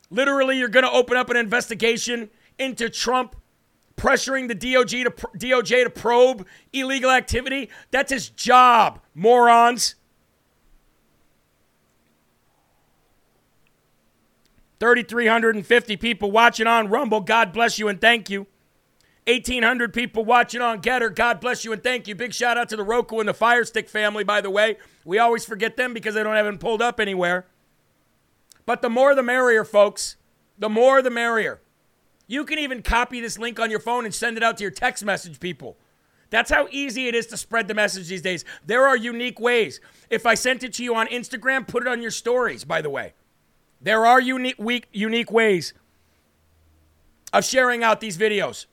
[0.09, 3.35] Literally, you're going to open up an investigation into Trump
[3.97, 7.69] pressuring the DOJ to, DOJ to probe illegal activity.
[7.91, 9.95] That's his job, morons.
[14.79, 17.19] 3,350 people watching on Rumble.
[17.19, 18.47] God bless you and thank you.
[19.27, 21.13] 1,800 people watching on Gettr.
[21.13, 22.15] God bless you and thank you.
[22.15, 24.77] Big shout out to the Roku and the Fire Stick family, by the way.
[25.05, 27.45] We always forget them because they don't have them pulled up anywhere.
[28.65, 30.15] But the more the merrier, folks.
[30.57, 31.61] The more the merrier.
[32.27, 34.71] You can even copy this link on your phone and send it out to your
[34.71, 35.77] text message people.
[36.29, 38.45] That's how easy it is to spread the message these days.
[38.65, 39.81] There are unique ways.
[40.09, 42.89] If I sent it to you on Instagram, put it on your stories, by the
[42.89, 43.13] way.
[43.81, 45.73] There are unique, unique ways
[47.33, 48.65] of sharing out these videos.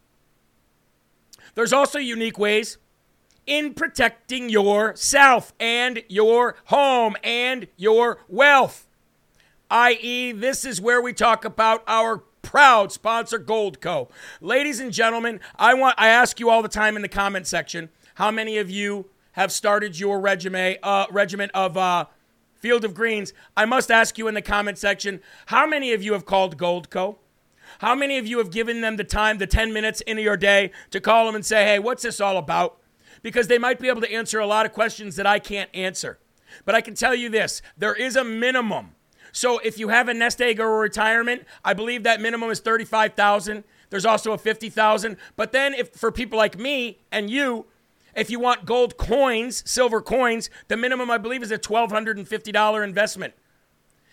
[1.58, 2.78] There's also unique ways
[3.44, 8.86] in protecting yourself and your home and your wealth.
[9.68, 14.08] I.e., this is where we talk about our proud sponsor Goldco.
[14.40, 17.88] Ladies and gentlemen, I want I ask you all the time in the comment section,
[18.14, 22.04] how many of you have started your regimen uh, regiment of uh,
[22.54, 23.32] Field of Greens?
[23.56, 27.16] I must ask you in the comment section, how many of you have called Goldco?
[27.78, 30.72] How many of you have given them the time, the 10 minutes into your day
[30.90, 32.78] to call them and say, hey, what's this all about?
[33.22, 36.18] Because they might be able to answer a lot of questions that I can't answer.
[36.64, 38.94] But I can tell you this there is a minimum.
[39.32, 42.60] So if you have a nest egg or a retirement, I believe that minimum is
[42.60, 43.64] 35,000.
[43.90, 45.16] There's also a 50,000.
[45.36, 47.66] But then if for people like me and you,
[48.16, 53.34] if you want gold coins, silver coins, the minimum I believe is a $1250 investment.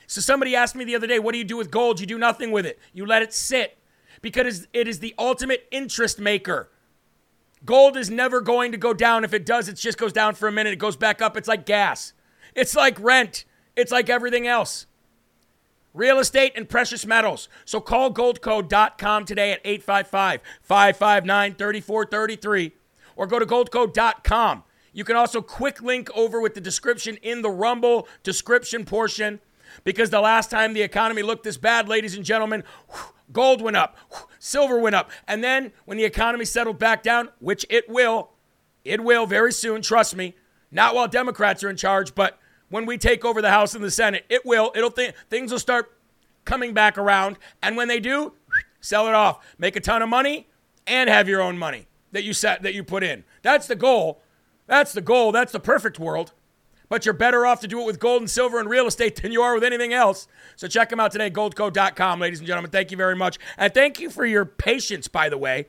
[0.07, 1.99] So somebody asked me the other day, what do you do with gold?
[1.99, 2.79] You do nothing with it.
[2.93, 3.77] You let it sit
[4.21, 6.69] because it is the ultimate interest maker.
[7.65, 9.23] Gold is never going to go down.
[9.23, 10.73] If it does, it just goes down for a minute.
[10.73, 11.35] It goes back up.
[11.35, 12.13] It's like gas.
[12.53, 13.45] It's like rent.
[13.75, 14.85] It's like everything else.
[15.93, 17.49] Real estate and precious metals.
[17.63, 22.73] So call goldco.com today at 855 559 3433
[23.15, 24.63] or go to goldco.com.
[24.93, 29.39] You can also quick link over with the description in the Rumble description portion
[29.83, 32.63] because the last time the economy looked this bad, ladies and gentlemen,
[33.31, 33.97] gold went up,
[34.39, 35.11] silver went up.
[35.27, 38.29] And then when the economy settled back down, which it will,
[38.83, 40.35] it will very soon, trust me,
[40.71, 43.91] not while Democrats are in charge, but when we take over the House and the
[43.91, 44.71] Senate, it will.
[44.75, 45.91] It'll th- things will start
[46.43, 48.33] coming back around, and when they do,
[48.81, 50.47] sell it off, make a ton of money,
[50.85, 53.23] and have your own money that you set that you put in.
[53.41, 54.21] That's the goal.
[54.67, 55.31] That's the goal.
[55.31, 56.33] That's the perfect world
[56.95, 59.33] but you're better off to do it with gold and silver and real estate than
[59.33, 60.29] you are with anything else.
[60.55, 62.71] So check them out today, goldco.com, ladies and gentlemen.
[62.71, 63.37] Thank you very much.
[63.57, 65.67] And thank you for your patience, by the way,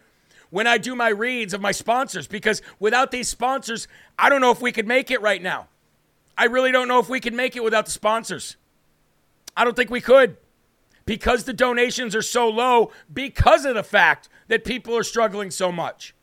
[0.50, 4.52] when I do my reads of my sponsors, because without these sponsors, I don't know
[4.52, 5.66] if we could make it right now.
[6.38, 8.56] I really don't know if we could make it without the sponsors.
[9.56, 10.36] I don't think we could
[11.06, 15.72] because the donations are so low because of the fact that people are struggling so
[15.72, 16.14] much.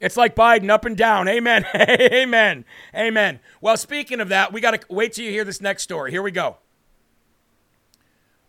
[0.00, 1.28] It's like Biden up and down.
[1.28, 1.66] Amen.
[1.74, 2.64] Amen.
[2.94, 3.40] Amen.
[3.60, 6.10] Well, speaking of that, we got to wait till you hear this next story.
[6.10, 6.58] Here we go.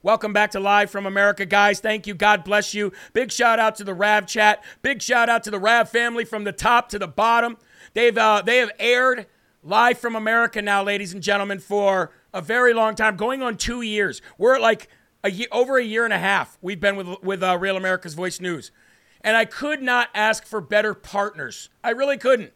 [0.02, 1.82] Welcome back to Live from America, guys.
[1.82, 2.14] Thank you.
[2.14, 2.94] God bless you.
[3.12, 4.64] Big shout out to the Rav chat.
[4.82, 7.58] Big shout out to the Rav family from the top to the bottom.
[7.94, 9.26] They've uh, they have aired
[9.62, 13.82] Live from America now, ladies and gentlemen, for a very long time, going on two
[13.82, 14.22] years.
[14.38, 14.88] We're like
[15.22, 16.58] a year, over a year and a half.
[16.62, 18.72] We've been with with uh, Real America's Voice News,
[19.22, 21.70] and I could not ask for better partners.
[21.84, 22.54] I really couldn't.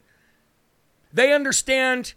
[1.11, 2.13] They understand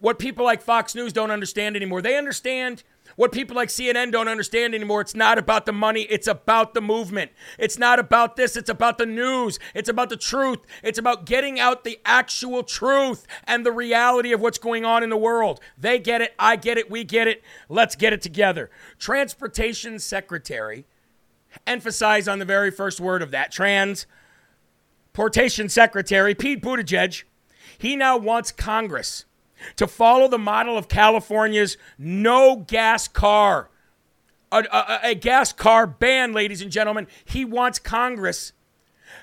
[0.00, 2.02] what people like Fox News don't understand anymore.
[2.02, 2.82] They understand
[3.16, 6.80] what people like CNN don't understand anymore, it's not about the money, it's about the
[6.80, 7.30] movement.
[7.58, 9.58] It's not about this, it's about the news.
[9.74, 10.60] It's about the truth.
[10.82, 15.10] It's about getting out the actual truth and the reality of what's going on in
[15.10, 15.60] the world.
[15.78, 17.42] They get it, I get it, we get it.
[17.68, 18.70] Let's get it together.
[18.98, 20.86] Transportation Secretary
[21.66, 27.24] emphasize on the very first word of that transportation secretary Pete Buttigieg,
[27.78, 29.24] he now wants Congress
[29.76, 33.70] to follow the model of California's no gas car.
[34.52, 37.08] A, a, a, gas car ban, ladies and gentlemen.
[37.24, 38.52] He wants Congress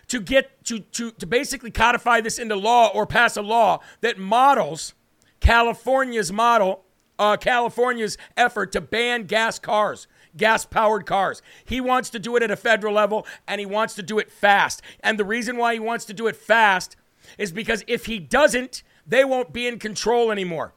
[0.07, 4.17] to get to, to, to basically codify this into law or pass a law that
[4.17, 4.93] models
[5.39, 6.83] California's model,
[7.17, 10.07] uh, California's effort to ban gas cars
[10.37, 11.41] gas powered cars.
[11.65, 14.31] He wants to do it at a federal level and he wants to do it
[14.31, 14.81] fast.
[15.01, 16.95] And the reason why he wants to do it fast
[17.37, 20.73] is because if he doesn't, they won't be in control anymore.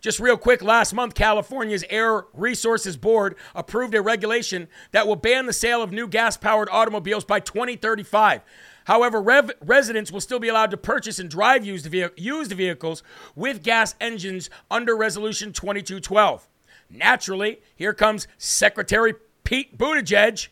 [0.00, 5.46] Just real quick, last month, California's Air Resources Board approved a regulation that will ban
[5.46, 8.42] the sale of new gas powered automobiles by 2035.
[8.84, 13.02] However, rev- residents will still be allowed to purchase and drive used, ve- used vehicles
[13.34, 16.46] with gas engines under Resolution 2212.
[16.90, 19.14] Naturally, here comes Secretary
[19.44, 20.48] Pete Buttigieg.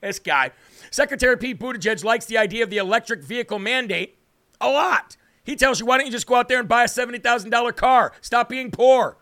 [0.00, 0.52] this guy.
[0.90, 4.18] Secretary Pete Buttigieg likes the idea of the electric vehicle mandate
[4.60, 5.16] a lot.
[5.44, 8.12] He tells you, why don't you just go out there and buy a $70,000 car?
[8.20, 9.16] Stop being poor.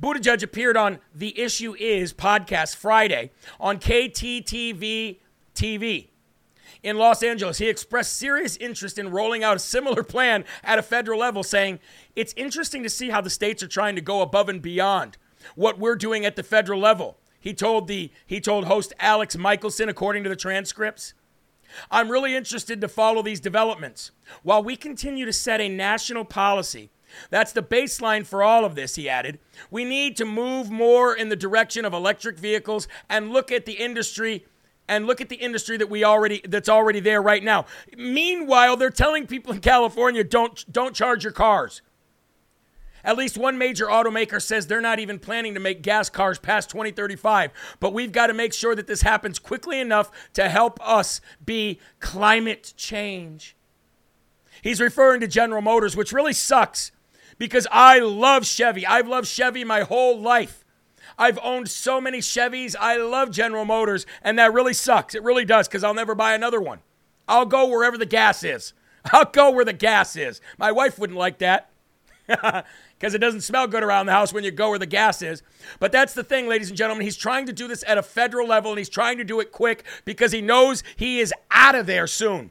[0.00, 5.18] Buttigieg appeared on The Issue Is podcast Friday on KTTV
[5.54, 6.08] TV
[6.86, 7.58] in Los Angeles.
[7.58, 11.80] He expressed serious interest in rolling out a similar plan at a federal level, saying,
[12.14, 15.18] It's interesting to see how the states are trying to go above and beyond
[15.56, 17.18] what we're doing at the federal level.
[17.40, 21.12] He told the he told host Elex Michaelson, according to the transcripts.
[21.90, 24.12] I'm really interested to follow these developments.
[24.44, 26.90] While we continue to set a national policy,
[27.30, 29.40] that's the baseline for all of this, he added.
[29.70, 33.74] We need to move more in the direction of electric vehicles and look at the
[33.74, 34.44] industry
[34.88, 37.66] and look at the industry that we already that's already there right now.
[37.96, 41.82] Meanwhile, they're telling people in California don't don't charge your cars.
[43.06, 46.70] At least one major automaker says they're not even planning to make gas cars past
[46.70, 47.52] 2035.
[47.78, 51.78] But we've got to make sure that this happens quickly enough to help us be
[52.00, 53.56] climate change.
[54.60, 56.90] He's referring to General Motors, which really sucks
[57.38, 58.84] because I love Chevy.
[58.84, 60.64] I've loved Chevy my whole life.
[61.18, 62.76] I've owned so many Chevys.
[62.78, 65.14] I love General Motors, and that really sucks.
[65.14, 66.80] It really does because I'll never buy another one.
[67.28, 68.72] I'll go wherever the gas is.
[69.12, 70.40] I'll go where the gas is.
[70.58, 71.70] My wife wouldn't like that.
[72.98, 75.42] because it doesn't smell good around the house when you go where the gas is.
[75.78, 77.04] But that's the thing, ladies and gentlemen.
[77.04, 79.52] He's trying to do this at a federal level and he's trying to do it
[79.52, 82.50] quick because he knows he is out of there soon.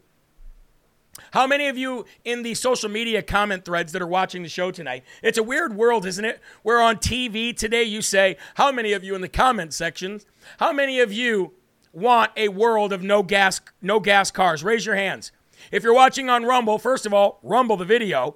[1.32, 4.72] How many of you in the social media comment threads that are watching the show
[4.72, 5.04] tonight?
[5.24, 6.42] It's a weird world, isn't it?
[6.64, 7.84] We're on TV today.
[7.84, 10.26] You say, how many of you in the comment sections,
[10.60, 11.54] how many of you
[11.94, 14.64] want a world of no gas, no gas cars?
[14.64, 15.32] Raise your hands.
[15.72, 18.36] If you're watching on Rumble, first of all, Rumble the video.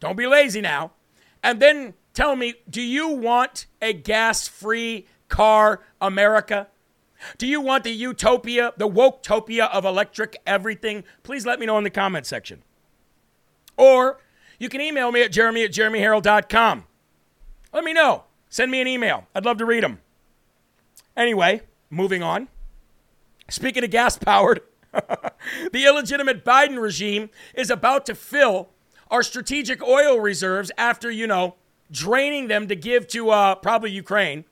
[0.00, 0.92] Don't be lazy now.
[1.42, 6.68] And then tell me, do you want a gas free car America?
[7.38, 11.04] Do you want the utopia, the woketopia of electric everything?
[11.22, 12.62] Please let me know in the comment section.
[13.76, 14.20] Or
[14.58, 16.84] you can email me at jeremy at jeremyherrell.com.
[17.72, 18.24] Let me know.
[18.48, 19.26] Send me an email.
[19.34, 20.00] I'd love to read them.
[21.16, 22.48] Anyway, moving on.
[23.48, 24.60] Speaking of gas powered,
[24.92, 28.70] the illegitimate Biden regime is about to fill
[29.10, 31.54] our strategic oil reserves after, you know,
[31.90, 34.44] draining them to give to uh, probably Ukraine.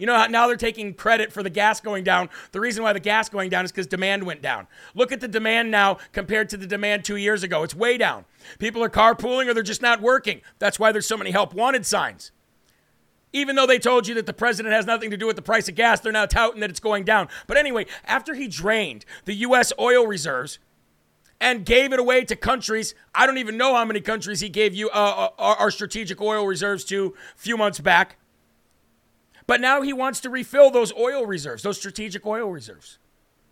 [0.00, 2.30] You know, now they're taking credit for the gas going down.
[2.52, 4.66] The reason why the gas going down is because demand went down.
[4.94, 7.64] Look at the demand now compared to the demand two years ago.
[7.64, 8.24] It's way down.
[8.58, 10.40] People are carpooling or they're just not working.
[10.58, 12.32] That's why there's so many help wanted signs.
[13.34, 15.68] Even though they told you that the president has nothing to do with the price
[15.68, 17.28] of gas, they're now touting that it's going down.
[17.46, 19.70] But anyway, after he drained the U.S.
[19.78, 20.58] oil reserves,
[21.42, 22.94] and gave it away to countries.
[23.14, 26.20] I don't even know how many countries he gave you uh, uh our, our strategic
[26.20, 28.18] oil reserves to a few months back.
[29.50, 32.98] But now he wants to refill those oil reserves, those strategic oil reserves.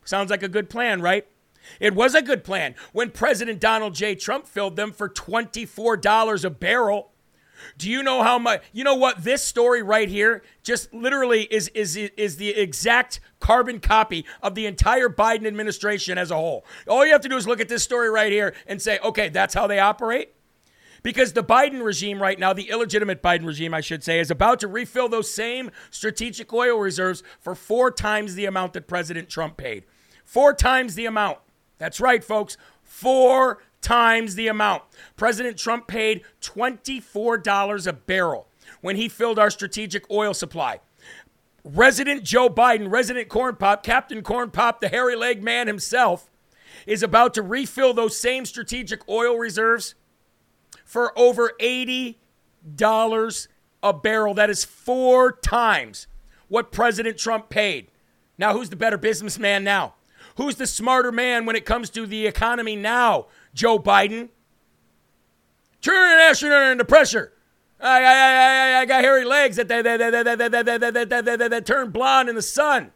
[0.05, 1.27] Sounds like a good plan, right?
[1.81, 4.15] It was a good plan when President Donald J.
[4.15, 7.11] Trump filled them for $24 a barrel.
[7.77, 8.63] Do you know how much?
[8.73, 9.25] You know what?
[9.25, 14.67] This story right here just literally is, is, is the exact carbon copy of the
[14.67, 16.65] entire Biden administration as a whole.
[16.87, 19.31] All you have to do is look at this story right here and say, okay,
[19.31, 20.33] that's how they operate.
[21.03, 24.61] Because the Biden regime right now, the illegitimate Biden regime, I should say, is about
[24.61, 29.57] to refill those same strategic oil reserves for four times the amount that President Trump
[29.57, 29.85] paid.
[30.25, 31.39] Four times the amount.
[31.79, 32.57] That's right, folks.
[32.83, 34.83] Four times the amount.
[35.17, 38.49] President Trump paid $24 a barrel
[38.81, 40.81] when he filled our strategic oil supply.
[41.65, 46.31] Resident Joe Biden, Resident Corn Pop, Captain Corn Pop, the hairy leg man himself,
[46.87, 49.95] is about to refill those same strategic oil reserves
[50.89, 52.17] for over $80
[53.83, 54.35] a barrel.
[54.35, 56.07] That is four times
[56.49, 57.89] what President Trump paid.
[58.39, 59.97] Now, who's the better businessman now?
[60.37, 63.27] Who's the smarter man when it comes to the economy now?
[63.53, 64.31] Joe Biden.
[65.83, 67.35] Turn astronaut under pressure.
[67.79, 70.81] I, I, I, I got hairy legs that, that, that, that, that, that, that, that,
[70.81, 72.93] that, that, that, that turn blonde in the sun.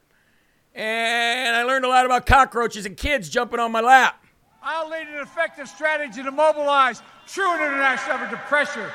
[0.75, 4.22] And I learned a lot about cockroaches and kids jumping on my lap.
[4.63, 8.93] I'll lead an effective strategy to mobilize true international effort to pressure.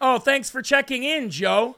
[0.00, 1.76] Oh, thanks for checking in, Joe.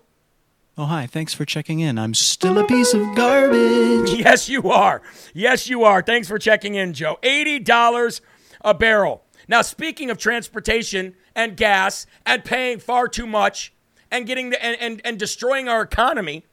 [0.77, 1.07] Oh, hi.
[1.07, 1.99] Thanks for checking in.
[1.99, 4.11] I'm still a piece of garbage.
[4.19, 5.03] Yes, you are.
[5.35, 6.03] Yes, you are.
[6.03, 7.19] Thanks for checking in, Joe.
[7.23, 8.21] $80
[8.63, 9.25] a barrel.
[9.49, 13.73] Now, speaking of transportation and gas and paying far too much
[14.11, 16.45] and getting the, and, and, and destroying our economy,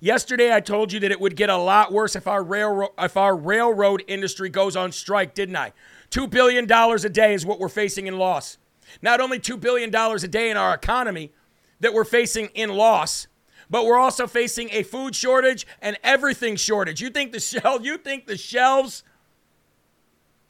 [0.00, 3.16] yesterday I told you that it would get a lot worse if our railroad if
[3.16, 5.72] our railroad industry goes on strike, didn't I?
[6.10, 8.58] $2 billion a day is what we're facing in loss.
[9.00, 11.32] Not only $2 billion a day in our economy
[11.78, 13.28] that we're facing in loss,
[13.68, 17.00] but we're also facing a food shortage and everything shortage.
[17.00, 19.04] You think the shell, you think the shelves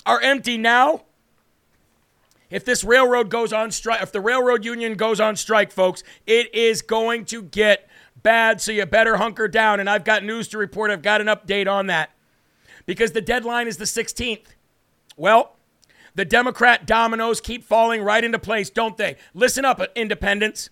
[0.07, 1.03] are empty now?
[2.49, 6.53] If this railroad goes on strike, if the railroad union goes on strike, folks, it
[6.55, 7.89] is going to get
[8.23, 8.61] bad.
[8.61, 9.81] So you better hunker down.
[9.81, 10.91] And I've got news to report.
[10.91, 12.11] I've got an update on that
[12.87, 14.47] because the deadline is the 16th.
[15.17, 15.57] Well,
[16.15, 19.17] the Democrat dominoes keep falling right into place, don't they?
[19.35, 20.71] Listen up, independents,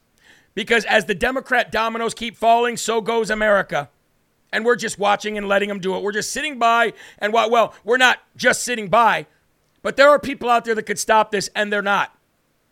[0.55, 3.89] because as the Democrat dominoes keep falling, so goes America.
[4.53, 6.03] And we're just watching and letting them do it.
[6.03, 9.27] We're just sitting by and well, we're not just sitting by,
[9.83, 12.17] but there are people out there that could stop this and they're not.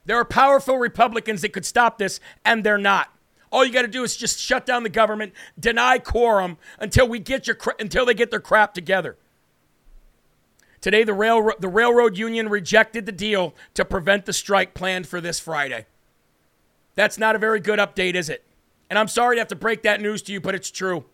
[0.07, 3.12] There are powerful Republicans that could stop this and they're not.
[3.57, 7.19] All you got to do is just shut down the government, deny quorum until we
[7.19, 9.17] get your until they get their crap together.
[10.83, 15.23] Today, the, rail, the railroad union rejected the deal to prevent the strike planned for
[15.23, 15.87] this Friday.
[16.97, 18.45] That's not a very good update, is it?
[18.91, 21.07] And I'm sorry to have to break that news to you, but it's true.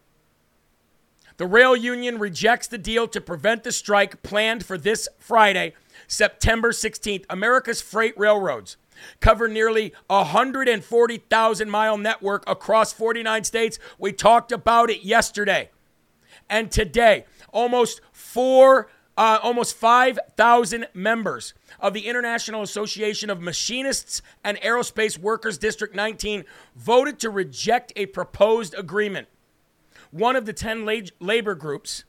[1.36, 5.74] The rail union rejects the deal to prevent the strike planned for this Friday,
[6.08, 7.24] September 16th.
[7.30, 8.78] America's freight railroads
[9.20, 13.78] cover nearly a 140,000 mile network across 49 states.
[13.98, 15.70] We talked about it yesterday.
[16.48, 24.56] And today, almost 4 uh, almost 5,000 members of the International Association of Machinists and
[24.58, 29.28] Aerospace Workers District 19 voted to reject a proposed agreement
[30.10, 30.86] one of the 10
[31.20, 32.04] labor groups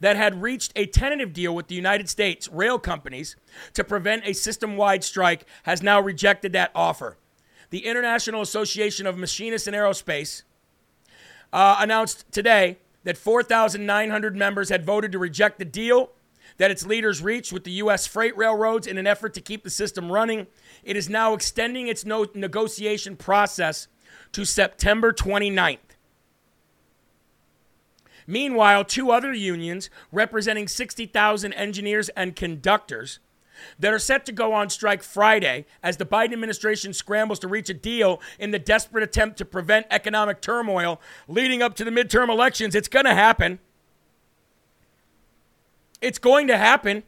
[0.00, 3.36] that had reached a tentative deal with the United States rail companies
[3.74, 7.16] to prevent a system wide strike has now rejected that offer.
[7.70, 10.42] The International Association of Machinists and Aerospace
[11.52, 16.10] uh, announced today that 4,900 members had voted to reject the deal
[16.56, 18.06] that its leaders reached with the U.S.
[18.06, 20.46] freight railroads in an effort to keep the system running.
[20.82, 23.88] It is now extending its no- negotiation process
[24.32, 25.78] to September 29th.
[28.28, 33.20] Meanwhile, two other unions representing 60,000 engineers and conductors
[33.78, 37.70] that are set to go on strike Friday as the Biden administration scrambles to reach
[37.70, 42.28] a deal in the desperate attempt to prevent economic turmoil leading up to the midterm
[42.28, 42.74] elections.
[42.74, 43.60] It's going to happen.
[46.02, 47.04] It's going to happen.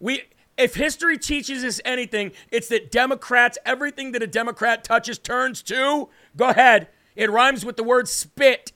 [0.00, 0.22] We
[0.56, 6.08] if history teaches us anything, it's that Democrats, everything that a Democrat touches turns to,
[6.36, 6.88] go ahead.
[7.16, 8.72] It rhymes with the word spit.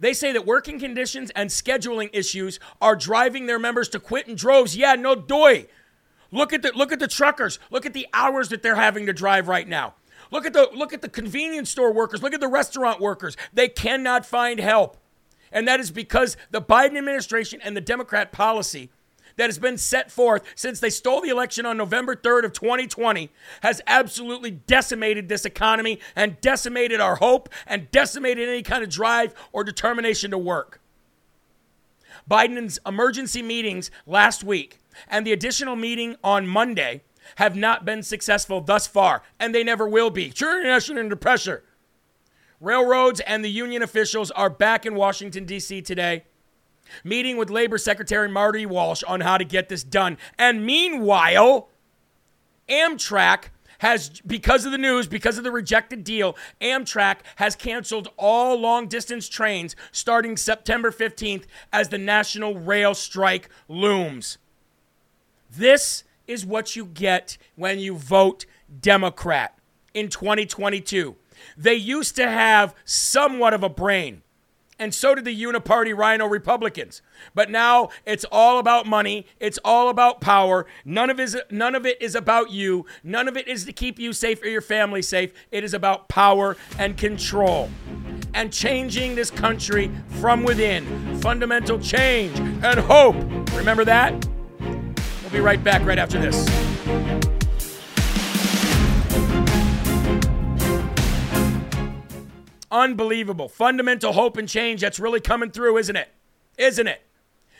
[0.00, 4.34] They say that working conditions and scheduling issues are driving their members to quit in
[4.34, 4.76] droves.
[4.76, 5.66] Yeah, no doy.
[6.30, 7.58] Look at the look at the truckers.
[7.70, 9.94] Look at the hours that they're having to drive right now.
[10.30, 12.22] Look at the look at the convenience store workers.
[12.22, 13.36] Look at the restaurant workers.
[13.52, 14.98] They cannot find help.
[15.50, 18.90] And that is because the Biden administration and the Democrat policy
[19.38, 23.30] that has been set forth since they stole the election on November 3rd of 2020
[23.62, 29.34] has absolutely decimated this economy and decimated our hope and decimated any kind of drive
[29.52, 30.80] or determination to work.
[32.28, 37.02] Biden's emergency meetings last week and the additional meeting on Monday
[37.36, 40.30] have not been successful thus far, and they never will be.
[40.30, 41.62] Turning under pressure.
[42.60, 45.82] Railroads and the union officials are back in Washington, D.C.
[45.82, 46.24] today,
[47.04, 50.18] meeting with Labor Secretary Marty Walsh on how to get this done.
[50.38, 51.68] And meanwhile,
[52.68, 58.58] Amtrak has, because of the news, because of the rejected deal, Amtrak has canceled all
[58.58, 64.38] long distance trains starting September 15th as the national rail strike looms.
[65.50, 68.44] This is what you get when you vote
[68.80, 69.58] Democrat
[69.94, 71.16] in 2022.
[71.56, 74.22] They used to have somewhat of a brain,
[74.78, 77.02] and so did the uniparty rhino Republicans.
[77.34, 80.66] But now it's all about money, it's all about power.
[80.84, 83.98] None of, it, none of it is about you, none of it is to keep
[83.98, 85.32] you safe or your family safe.
[85.50, 87.70] It is about power and control.
[88.34, 91.18] And changing this country from within.
[91.20, 93.16] Fundamental change and hope.
[93.54, 94.26] Remember that?
[94.60, 96.77] We'll be right back right after this.
[102.70, 103.48] Unbelievable.
[103.48, 106.08] Fundamental hope and change that's really coming through, isn't it?
[106.58, 107.02] Isn't it?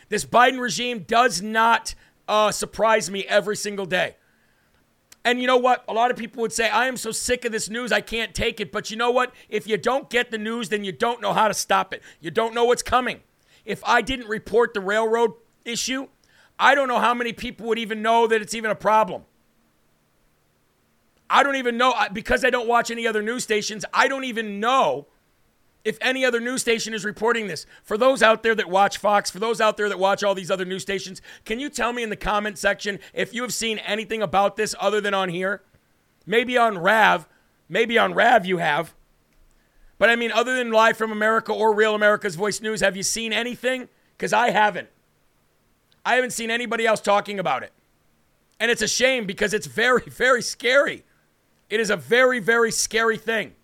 [0.09, 1.95] This Biden regime does not
[2.27, 4.17] uh, surprise me every single day.
[5.25, 5.85] And you know what?
[5.89, 8.35] A lot of people would say, I am so sick of this news, I can't
[8.35, 8.73] take it.
[8.73, 9.35] But you know what?
[9.49, 12.03] If you don't get the news, then you don't know how to stop it.
[12.21, 13.21] You don't know what's coming.
[13.65, 15.33] If I didn't report the railroad
[15.65, 16.09] issue,
[16.59, 19.25] I don't know how many people would even know that it's even a problem.
[21.31, 23.85] I don't even know because I don't watch any other news stations.
[23.93, 25.07] I don't even know
[25.85, 27.67] if any other news station is reporting this.
[27.83, 30.51] For those out there that watch Fox, for those out there that watch all these
[30.51, 33.79] other news stations, can you tell me in the comment section if you have seen
[33.79, 35.63] anything about this other than on here?
[36.27, 37.29] Maybe on Rav,
[37.69, 38.95] maybe on Rav you have.
[39.99, 43.03] But I mean, other than Live from America or Real America's Voice News, have you
[43.03, 43.89] seen anything?
[44.17, 44.89] Because I haven't.
[46.05, 47.73] I haven't seen anybody else talking about it.
[48.61, 51.05] And it's a shame because it's very, very scary.
[51.71, 53.55] It is a very, very scary thing.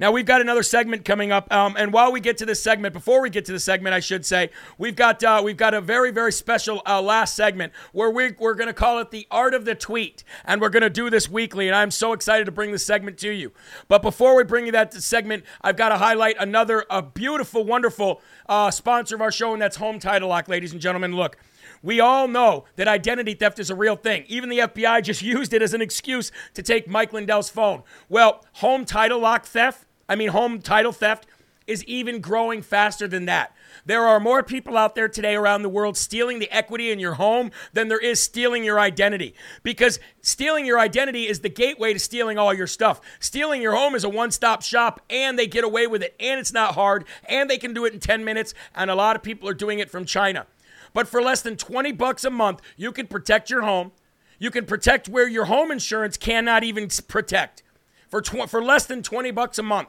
[0.00, 2.92] Now we've got another segment coming up, um, and while we get to this segment,
[2.94, 5.80] before we get to the segment, I should say we've got uh, we've got a
[5.80, 9.54] very very special uh, last segment where we, we're going to call it the art
[9.54, 12.52] of the tweet, and we're going to do this weekly, and I'm so excited to
[12.52, 13.50] bring this segment to you.
[13.88, 18.22] But before we bring you that segment, I've got to highlight another a beautiful, wonderful
[18.48, 21.16] uh, sponsor of our show, and that's Home Title Lock, ladies and gentlemen.
[21.16, 21.38] Look.
[21.82, 24.24] We all know that identity theft is a real thing.
[24.28, 27.82] Even the FBI just used it as an excuse to take Mike Lindell's phone.
[28.08, 31.26] Well, home title lock theft, I mean, home title theft
[31.68, 33.54] is even growing faster than that.
[33.84, 37.14] There are more people out there today around the world stealing the equity in your
[37.14, 39.34] home than there is stealing your identity.
[39.62, 43.00] Because stealing your identity is the gateway to stealing all your stuff.
[43.20, 46.40] Stealing your home is a one stop shop, and they get away with it, and
[46.40, 49.22] it's not hard, and they can do it in 10 minutes, and a lot of
[49.22, 50.46] people are doing it from China.
[50.92, 53.92] But for less than 20 bucks a month, you can protect your home.
[54.38, 57.62] You can protect where your home insurance cannot even protect.
[58.08, 59.88] For, tw- for less than 20 bucks a month.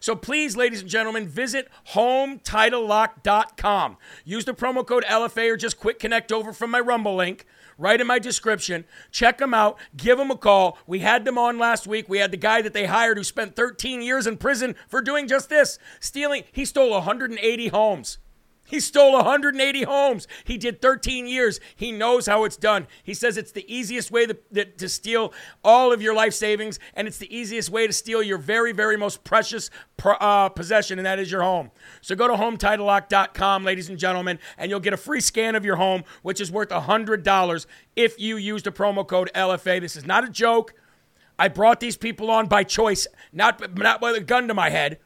[0.00, 3.96] So please, ladies and gentlemen, visit HomeTitleLock.com.
[4.24, 7.46] Use the promo code LFA or just quick connect over from my Rumble link
[7.78, 8.84] right in my description.
[9.10, 9.78] Check them out.
[9.96, 10.78] Give them a call.
[10.86, 12.08] We had them on last week.
[12.08, 15.28] We had the guy that they hired who spent 13 years in prison for doing
[15.28, 16.44] just this stealing.
[16.52, 18.18] He stole 180 homes.
[18.68, 20.28] He stole 180 homes.
[20.44, 21.58] He did 13 years.
[21.74, 22.86] He knows how it's done.
[23.02, 25.32] He says it's the easiest way to, to, steal
[25.64, 28.98] all of your life savings, and it's the easiest way to steal your very, very
[28.98, 29.70] most precious
[30.04, 31.70] uh, possession, and that is your home.
[32.02, 35.76] So go to HomeTitleLock.com, ladies and gentlemen, and you'll get a free scan of your
[35.76, 37.66] home, which is worth $100
[37.96, 39.80] if you use the promo code LFA.
[39.80, 40.74] This is not a joke.
[41.38, 44.98] I brought these people on by choice, not, not with a gun to my head,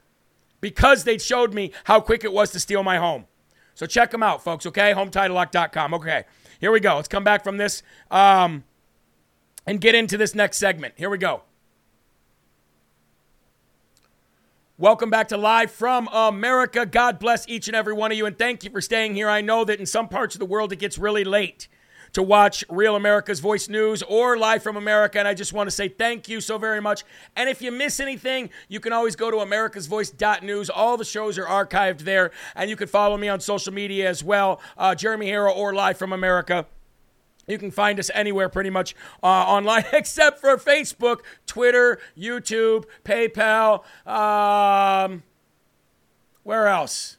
[0.60, 3.26] because they showed me how quick it was to steal my home.
[3.74, 4.92] So check them out, folks, okay?
[4.94, 5.94] HomeTitleLock.com.
[5.94, 6.24] Okay,
[6.60, 6.96] here we go.
[6.96, 8.64] Let's come back from this um,
[9.66, 10.94] and get into this next segment.
[10.96, 11.42] Here we go.
[14.78, 16.84] Welcome back to Live from America.
[16.84, 19.28] God bless each and every one of you, and thank you for staying here.
[19.28, 21.68] I know that in some parts of the world it gets really late
[22.12, 25.18] to watch Real America's Voice News or Live from America.
[25.18, 27.04] And I just want to say thank you so very much.
[27.36, 30.70] And if you miss anything, you can always go to americasvoice.news.
[30.70, 32.30] All the shows are archived there.
[32.54, 35.96] And you can follow me on social media as well uh, Jeremy Herrell or Live
[35.96, 36.66] from America.
[37.46, 43.82] You can find us anywhere pretty much uh, online except for Facebook, Twitter, YouTube, PayPal.
[44.06, 45.22] Um,
[46.44, 47.16] Where else?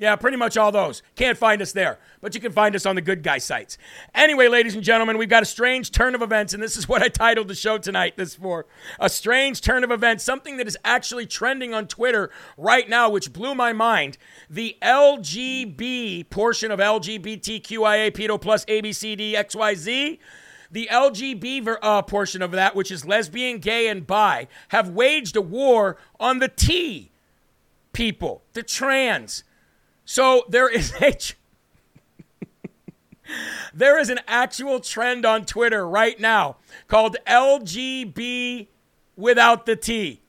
[0.00, 1.02] Yeah, pretty much all those.
[1.14, 3.76] Can't find us there, but you can find us on the good guy sites.
[4.14, 7.02] Anyway, ladies and gentlemen, we've got a strange turn of events, and this is what
[7.02, 8.16] I titled the show tonight.
[8.16, 8.64] This for
[8.98, 13.30] a strange turn of events, something that is actually trending on Twitter right now, which
[13.34, 14.16] blew my mind.
[14.48, 20.18] The LGB portion of LGBTQIA, pedo plus ABCD XYZ.
[20.70, 25.42] The LGB uh, portion of that, which is lesbian, gay, and bi, have waged a
[25.42, 27.10] war on the T
[27.92, 29.44] people, the trans.
[30.10, 31.16] So there is a
[33.72, 36.56] there is an actual trend on Twitter right now
[36.88, 38.66] called LGB
[39.16, 40.20] without the T,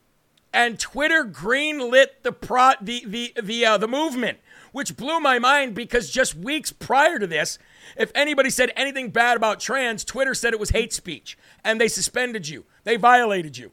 [0.52, 4.38] and Twitter greenlit the pro the the the uh, the movement,
[4.70, 7.58] which blew my mind because just weeks prior to this,
[7.96, 11.88] if anybody said anything bad about trans, Twitter said it was hate speech, and they
[11.88, 13.72] suspended you, they violated you.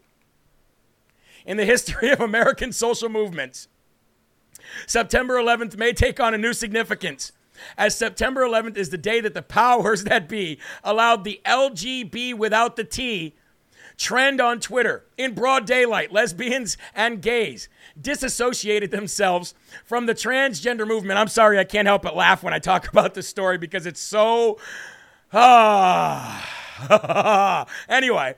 [1.46, 3.68] In the history of American social movements.
[4.88, 7.32] September 11th may take on a new significance,
[7.78, 12.76] as September 11th is the day that the powers that be allowed the LGB without
[12.76, 13.36] the T
[14.00, 16.12] trend on Twitter in broad daylight.
[16.12, 19.54] Lesbians and gays disassociated themselves
[19.84, 21.20] from the transgender movement.
[21.20, 24.00] I'm sorry, I can't help but laugh when I talk about this story because it's
[24.00, 24.58] so.
[25.32, 26.56] Ah.
[27.90, 28.36] anyway,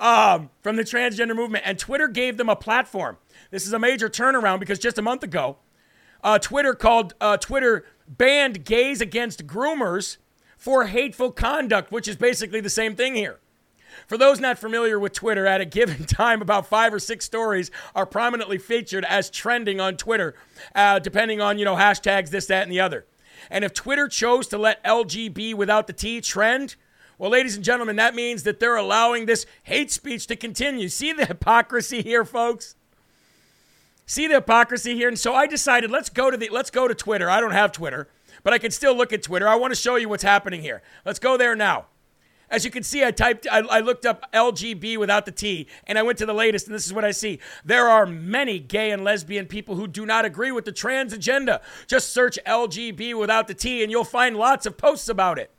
[0.00, 3.18] um, from the transgender movement, and Twitter gave them a platform.
[3.50, 5.58] This is a major turnaround because just a month ago,
[6.22, 10.18] uh, Twitter called uh, Twitter banned gays against groomers
[10.56, 13.40] for hateful conduct, which is basically the same thing here.
[14.06, 17.70] For those not familiar with Twitter, at a given time, about five or six stories
[17.94, 20.34] are prominently featured as trending on Twitter,
[20.74, 23.06] uh, depending on you know hashtags, this, that, and the other.
[23.50, 26.76] And if Twitter chose to let LGB without the T trend,
[27.18, 30.88] well, ladies and gentlemen, that means that they're allowing this hate speech to continue.
[30.88, 32.76] See the hypocrisy here, folks?
[34.12, 35.08] See the hypocrisy here?
[35.08, 37.30] And so I decided let's go to the let's go to Twitter.
[37.30, 38.08] I don't have Twitter,
[38.44, 39.48] but I can still look at Twitter.
[39.48, 40.82] I want to show you what's happening here.
[41.06, 41.86] Let's go there now.
[42.50, 45.98] As you can see, I typed, I, I, looked up LGB without the T, and
[45.98, 47.38] I went to the latest, and this is what I see.
[47.64, 51.62] There are many gay and lesbian people who do not agree with the trans agenda.
[51.86, 55.50] Just search LGB without the T, and you'll find lots of posts about it.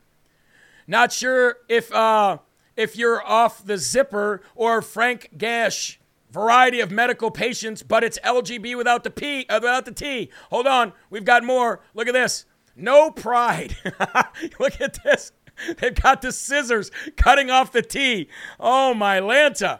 [0.85, 2.37] Not sure if uh,
[2.77, 5.99] if you're off the zipper or Frank Gash
[6.33, 10.31] variety of medical patients, but it's LGB without the P, uh, without the T.
[10.49, 11.81] Hold on, we've got more.
[11.93, 12.45] Look at this.
[12.75, 13.77] No pride.
[14.59, 15.31] Look at this.
[15.77, 18.27] They've got the scissors cutting off the T.
[18.59, 19.79] Oh my Lanta.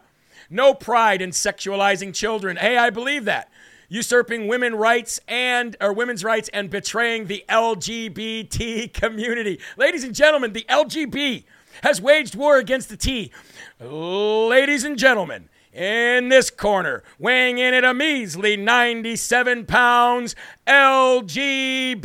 [0.49, 2.57] No pride in sexualizing children.
[2.57, 3.49] Hey, I believe that.
[3.89, 9.59] Usurping women rights and or women's rights and betraying the LGBT community.
[9.77, 11.45] Ladies and gentlemen, the LGB
[11.81, 13.31] has waged war against the T.
[13.79, 20.36] Ladies and gentlemen, in this corner, weighing in at a measly 97 pounds,
[20.67, 22.03] LGB.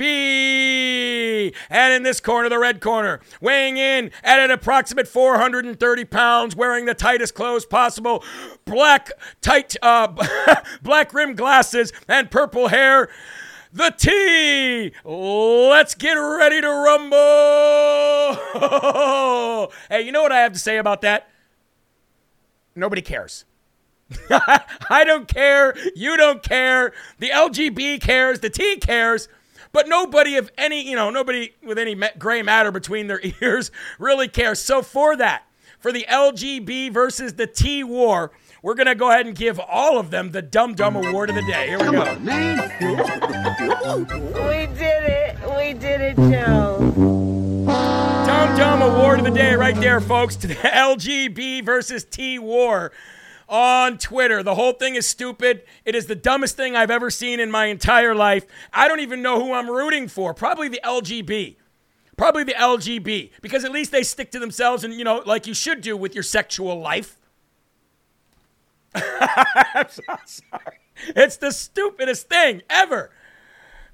[1.69, 6.87] And in this corner, the red corner, weighing in at an approximate 430 pounds, wearing
[6.87, 8.25] the tightest clothes possible,
[8.64, 9.11] black,
[9.43, 10.09] tight, uh,
[10.83, 13.11] black rim glasses, and purple hair
[13.71, 14.93] the T.
[15.05, 17.19] Let's get ready to rumble.
[19.91, 21.29] hey, you know what I have to say about that?
[22.75, 23.45] Nobody cares.
[24.31, 25.75] I don't care.
[25.95, 26.93] You don't care.
[27.19, 28.41] The LGB cares.
[28.41, 29.29] The T cares.
[29.73, 34.29] But nobody of any, you know, nobody with any gray matter between their ears really
[34.29, 34.61] cares.
[34.61, 35.45] So for that,
[35.79, 38.33] for the LGB versus the T war,
[38.63, 41.37] we're going to go ahead and give all of them the Dum Dum Award of
[41.37, 41.69] the day.
[41.69, 42.03] Here we Come go.
[42.03, 42.59] on, man.
[44.35, 45.37] We did it.
[45.57, 46.79] We did it, Joe.
[48.27, 52.91] Dum Dum Award of the day right there, folks, to the LGB versus T war
[53.49, 54.42] on Twitter.
[54.42, 55.62] The whole thing is stupid.
[55.84, 58.46] It is the dumbest thing I've ever seen in my entire life.
[58.72, 60.34] I don't even know who I'm rooting for.
[60.34, 61.57] Probably the LGB.
[62.16, 65.55] Probably the LGB because at least they stick to themselves and, you know, like you
[65.55, 67.16] should do with your sexual life.
[68.94, 70.78] I'm so sorry.
[71.14, 73.11] It's the stupidest thing ever.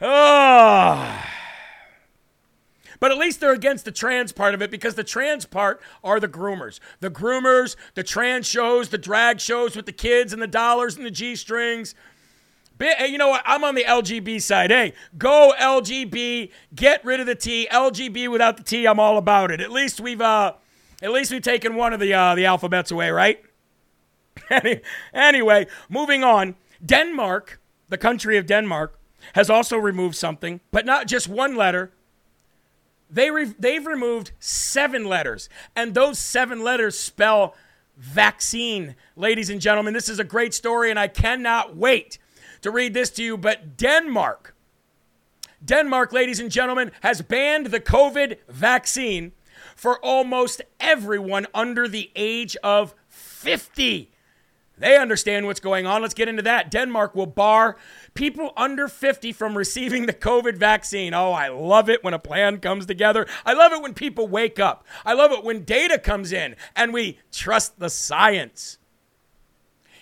[0.01, 1.23] Oh.
[3.05, 6.19] But at least they're against the trans part of it because the trans part are
[6.19, 6.81] the groomers.
[7.01, 11.05] The groomers, the trans shows, the drag shows with the kids and the dollars and
[11.05, 11.95] the G strings.
[12.79, 13.43] Hey, you know what?
[13.45, 14.71] I'm on the LGB side.
[14.71, 16.51] Hey, go LGB.
[16.75, 17.69] Get rid of the T.
[17.71, 18.87] LGB without the T.
[18.87, 19.61] I'm all about it.
[19.61, 20.55] At least we've uh,
[21.03, 23.39] at least we've taken one of the uh, the alphabets away, right?
[25.13, 26.55] anyway, moving on.
[26.83, 28.99] Denmark, the country of Denmark,
[29.35, 31.93] has also removed something, but not just one letter,
[33.15, 37.55] they re- they've removed seven letters, and those seven letters spell
[37.97, 38.97] vaccine.
[39.17, 42.19] Ladies and gentlemen, this is a great story, and I cannot wait
[42.63, 44.55] to read this to you, but Denmark,
[45.65, 49.33] Denmark, ladies and gentlemen, has banned the COVID vaccine
[49.77, 54.11] for almost everyone under the age of 50.
[54.77, 56.03] They understand what's going on.
[56.03, 56.71] Let's get into that.
[56.71, 57.77] Denmark will bar
[58.15, 61.15] people under 50 from receiving the COVID vaccine.
[61.15, 63.27] Oh, I love it when a plan comes together.
[63.47, 64.85] I love it when people wake up.
[65.05, 68.79] I love it when data comes in and we trust the science.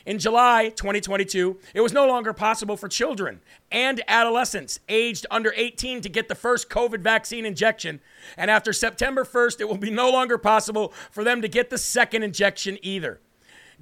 [0.05, 6.01] In July 2022, it was no longer possible for children and adolescents aged under 18
[6.01, 8.01] to get the first COVID vaccine injection.
[8.37, 11.79] And after September 1st, it will be no longer possible for them to get the
[11.79, 13.21] second injection either.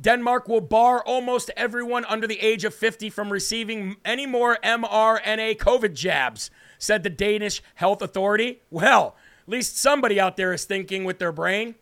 [0.00, 5.56] Denmark will bar almost everyone under the age of 50 from receiving any more mRNA
[5.58, 8.62] COVID jabs, said the Danish Health Authority.
[8.70, 11.74] Well, at least somebody out there is thinking with their brain.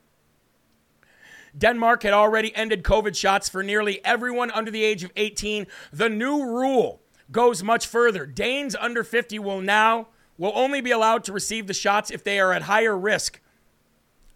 [1.57, 5.67] Denmark had already ended COVID shots for nearly everyone under the age of 18.
[5.93, 7.01] The new rule
[7.31, 8.27] goes much further.
[8.27, 12.39] Danes under 50 will now will only be allowed to receive the shots if they
[12.39, 13.41] are at higher risk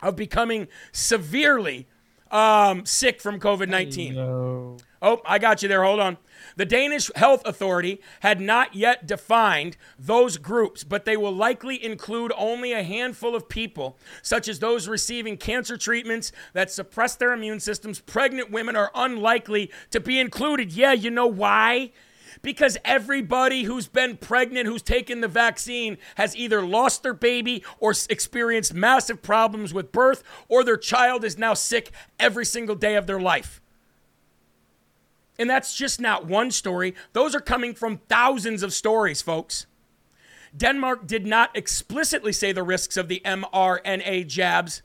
[0.01, 1.87] of becoming severely
[2.33, 4.15] um, sick from COVID 19.
[5.05, 5.83] Oh, I got you there.
[5.83, 6.17] Hold on.
[6.57, 12.33] The Danish Health Authority had not yet defined those groups, but they will likely include
[12.37, 17.59] only a handful of people, such as those receiving cancer treatments that suppress their immune
[17.59, 17.99] systems.
[17.99, 20.73] Pregnant women are unlikely to be included.
[20.73, 21.91] Yeah, you know why?
[22.43, 27.95] Because everybody who's been pregnant, who's taken the vaccine, has either lost their baby or
[28.11, 33.07] experienced massive problems with birth, or their child is now sick every single day of
[33.07, 33.61] their life.
[35.39, 36.95] And that's just not one story.
[37.13, 39.67] Those are coming from thousands of stories, folks.
[40.57, 44.83] Denmark did not explicitly say the risks of the mRNA jabs,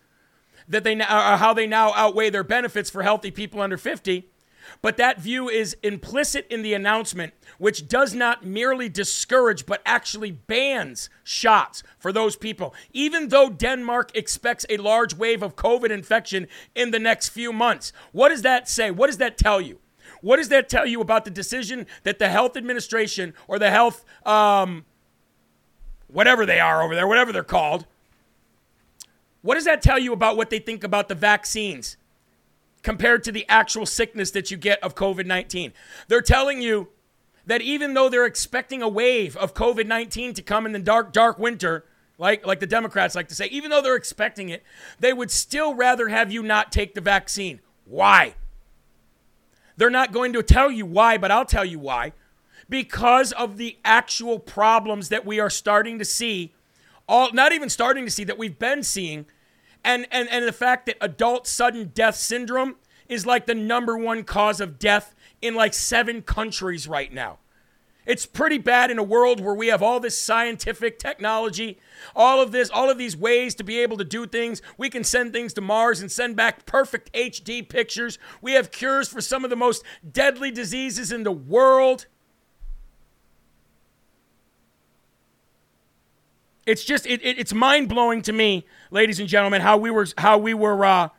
[0.67, 3.61] that they now, or uh, uh, how they now outweigh their benefits for healthy people
[3.61, 4.29] under 50.
[4.81, 10.31] But that view is implicit in the announcement, which does not merely discourage, but actually
[10.31, 12.73] bans shots for those people.
[12.93, 17.91] Even though Denmark expects a large wave of COVID infection in the next few months.
[18.11, 18.91] What does that say?
[18.91, 19.79] What does that tell you?
[20.21, 24.03] What does that tell you about the decision that the health administration or the health,
[24.25, 24.85] um,
[26.07, 27.85] whatever they are over there, whatever they're called,
[29.41, 31.97] what does that tell you about what they think about the vaccines
[32.87, 35.73] compared to the actual sickness that you get of COVID 19?
[36.07, 36.87] They're telling you
[37.45, 41.11] that even though they're expecting a wave of COVID 19 to come in the dark,
[41.11, 41.83] dark winter,
[42.17, 44.63] like, like the Democrats like to say, even though they're expecting it,
[45.01, 47.59] they would still rather have you not take the vaccine.
[47.83, 48.35] Why?
[49.75, 52.13] They're not going to tell you why, but I'll tell you why.
[52.69, 56.53] Because of the actual problems that we are starting to see,
[57.05, 59.25] all not even starting to see that we've been seeing,
[59.87, 62.75] and and, and the fact that adult sudden death syndrome
[63.07, 67.39] is like the number one cause of death in like seven countries right now.
[68.05, 71.77] It's pretty bad in a world where we have all this scientific technology,
[72.15, 74.61] all of this, all of these ways to be able to do things.
[74.77, 78.17] We can send things to Mars and send back perfect HD pictures.
[78.41, 82.07] We have cures for some of the most deadly diseases in the world.
[86.67, 90.05] It's just it, it it's mind blowing to me, ladies and gentlemen, how we were
[90.17, 91.09] how we were uh,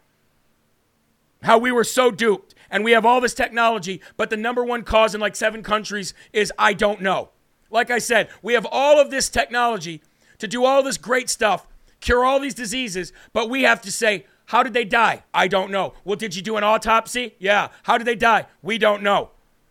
[1.43, 4.83] how we were so duped and we have all this technology, but the number one
[4.83, 7.31] cause in like seven countries is I don't know.
[7.71, 10.03] Like I said, we have all of this technology
[10.37, 11.67] to do all this great stuff,
[12.01, 15.25] cure all these diseases, but we have to say, how did they die?
[15.33, 15.95] I don't know.
[16.05, 17.37] Well, did you do an autopsy?
[17.39, 17.69] Yeah.
[17.85, 18.47] How did they die?
[18.63, 19.31] We don't know.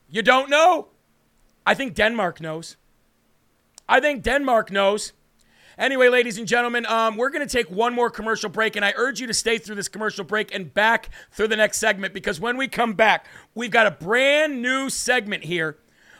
[0.09, 0.87] You don't know?
[1.65, 2.77] I think Denmark knows.
[3.87, 5.13] I think Denmark knows.
[5.77, 8.93] Anyway, ladies and gentlemen, um, we're going to take one more commercial break, and I
[8.95, 12.39] urge you to stay through this commercial break and back through the next segment because
[12.39, 15.77] when we come back, we've got a brand new segment here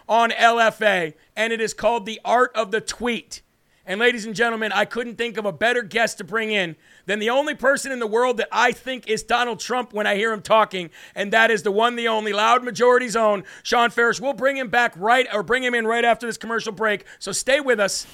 [0.07, 3.41] on LFA, and it is called The Art of the Tweet.
[3.83, 6.75] And ladies and gentlemen, I couldn't think of a better guest to bring in
[7.07, 10.17] than the only person in the world that I think is Donald Trump when I
[10.17, 14.21] hear him talking, and that is the one, the only, loud majority's own, Shawn Farash.
[14.21, 17.05] We'll bring him back right, or bring him in right after this commercial break.
[17.17, 18.05] So stay with us.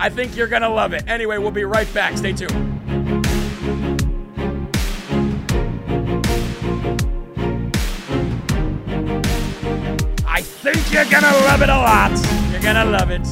[0.00, 1.02] I think you're going to love it.
[1.08, 2.16] Anyway, we'll be right back.
[2.16, 2.52] Stay tuned.
[10.24, 12.12] I think you're going to love it a lot.
[12.52, 13.26] You're going to love it.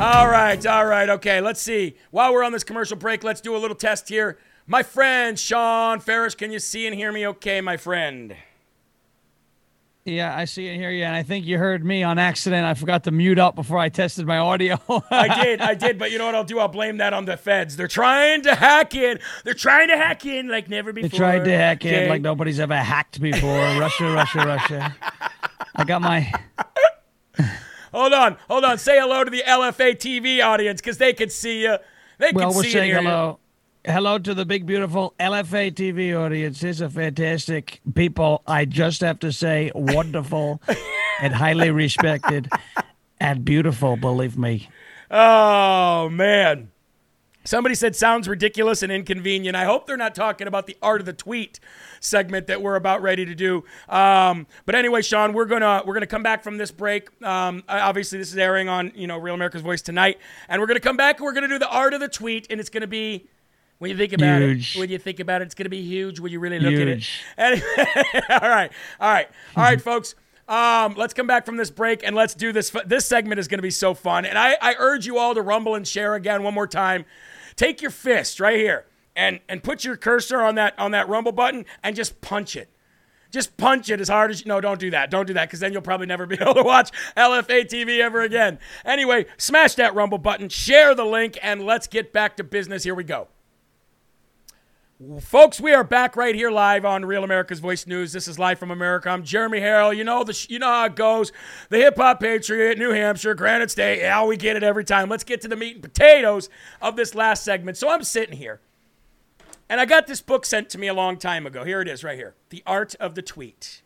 [0.00, 1.40] All right, all right, okay.
[1.40, 1.94] Let's see.
[2.10, 4.38] While we're on this commercial break, let's do a little test here.
[4.66, 8.34] My friend Shawn Farash, can you see and hear me okay, my friend?
[10.04, 12.66] Yeah, I see and hear you, and I think you heard me on accident.
[12.66, 14.76] I forgot to mute up before I tested my audio.
[15.12, 16.58] I did, I did, but you know what I'll do?
[16.58, 17.76] I'll blame that on the feds.
[17.76, 19.20] They're trying to hack in.
[19.44, 21.08] They're trying to hack in like never before.
[21.08, 23.48] They tried to hack in like nobody's ever hacked before.
[23.78, 24.96] Russia, Russia, Russia.
[25.76, 26.32] I got my
[27.92, 28.78] hold on, hold on.
[28.78, 31.76] Say hello to the LFA TV audience because they can see you.
[32.18, 33.08] They can Well, we're see saying and hear you.
[33.08, 33.38] hello.
[33.84, 36.60] Hello to the big, beautiful LFA TV audience.
[36.60, 38.40] These are fantastic people.
[38.46, 40.62] I just have to say, wonderful
[41.20, 42.48] and highly respected
[43.18, 44.68] and beautiful, believe me.
[45.10, 46.70] Oh man.
[47.44, 49.56] Somebody said sounds ridiculous and inconvenient.
[49.56, 51.58] I hope they're not talking about the art of the tweet
[51.98, 53.64] segment that we're about ready to do.
[53.88, 57.08] Um, but anyway, Sean, we're gonna we're gonna come back from this break.
[57.20, 60.18] Um, obviously, this is airing on you know Real America's Voice tonight,
[60.48, 61.16] and we're gonna come back.
[61.16, 63.26] and We're gonna do the art of the tweet, and it's gonna be
[63.82, 64.76] when you think about Huge.
[64.76, 64.78] it.
[64.78, 66.20] When you think about it, it's gonna be huge.
[66.20, 67.20] When you really look Huge.
[67.36, 67.64] at it.
[67.64, 68.70] Anyway, all right,
[69.00, 70.14] all right, all right, folks.
[70.48, 72.70] Um, let's come back from this break and let's do this.
[72.86, 74.24] This segment is going to be so fun.
[74.24, 77.06] And I, I urge you all to rumble and share again one more time.
[77.56, 81.32] Take your fist right here and and put your cursor on that on that rumble
[81.32, 82.70] button and just punch it.
[83.32, 84.46] Just punch it as hard as you.
[84.46, 85.10] No, don't do that.
[85.10, 88.20] Don't do that because then you'll probably never be able to watch LFA TV ever
[88.20, 88.60] again.
[88.84, 92.84] Anyway, smash that rumble button, share the link, and let's get back to business.
[92.84, 93.26] Here we go.
[95.20, 98.12] Folks, we are back right here live on Real America's Voice News.
[98.12, 99.08] This is live from America.
[99.08, 99.96] I'm Jeremy Harrell.
[99.96, 101.32] You know the sh- you know how it goes.
[101.70, 103.98] The Hip Hop Patriot, New Hampshire, Granite State.
[103.98, 105.08] Yeah, we get it every time.
[105.08, 106.48] Let's get to the meat and potatoes
[106.80, 107.78] of this last segment.
[107.78, 108.60] So I'm sitting here,
[109.68, 111.64] and I got this book sent to me a long time ago.
[111.64, 112.34] Here it is, right here.
[112.50, 113.82] The Art of the Tweet.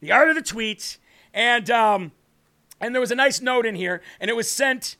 [0.00, 0.98] The Art of the Tweet,
[1.34, 2.12] and um,
[2.80, 4.96] and there was a nice note in here, and it was sent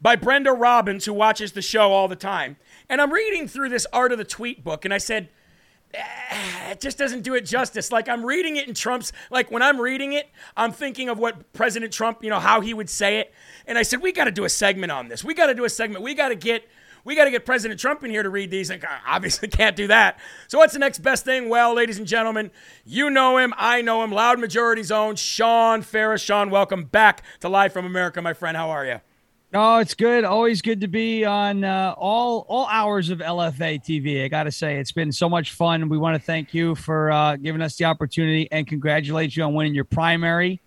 [0.00, 2.56] by Brenda Robbins, who watches the show all the time.
[2.88, 5.28] And I'm reading through this Art of the Tweet book, and I said,
[5.94, 7.92] "Ah, it just doesn't do it justice.
[7.92, 11.52] Like I'm reading it in Trump's, like when I'm reading it, I'm thinking of what
[11.52, 13.32] President Trump, you know, how he would say it.
[13.66, 15.22] And I said, we got to do a segment on this.
[15.22, 16.02] We got to do a segment.
[16.02, 16.66] We got to get.
[17.04, 18.70] We got to get President Trump in here to read these.
[18.70, 20.18] I obviously can't do that.
[20.48, 21.48] So, what's the next best thing?
[21.48, 22.50] Well, ladies and gentlemen,
[22.84, 23.54] you know him.
[23.56, 24.10] I know him.
[24.10, 25.16] Loud majority zone.
[25.16, 26.22] Shawn Farash.
[26.22, 28.56] Shawn, welcome back to Live from America, my friend.
[28.58, 29.00] How are you?
[29.54, 30.24] Oh, it's good.
[30.24, 34.22] Always good to be on uh, all all hours of LFA TV.
[34.22, 35.88] I got to say, it's been so much fun.
[35.88, 39.54] We want to thank you for uh, giving us the opportunity and congratulate you on
[39.54, 40.60] winning your primary.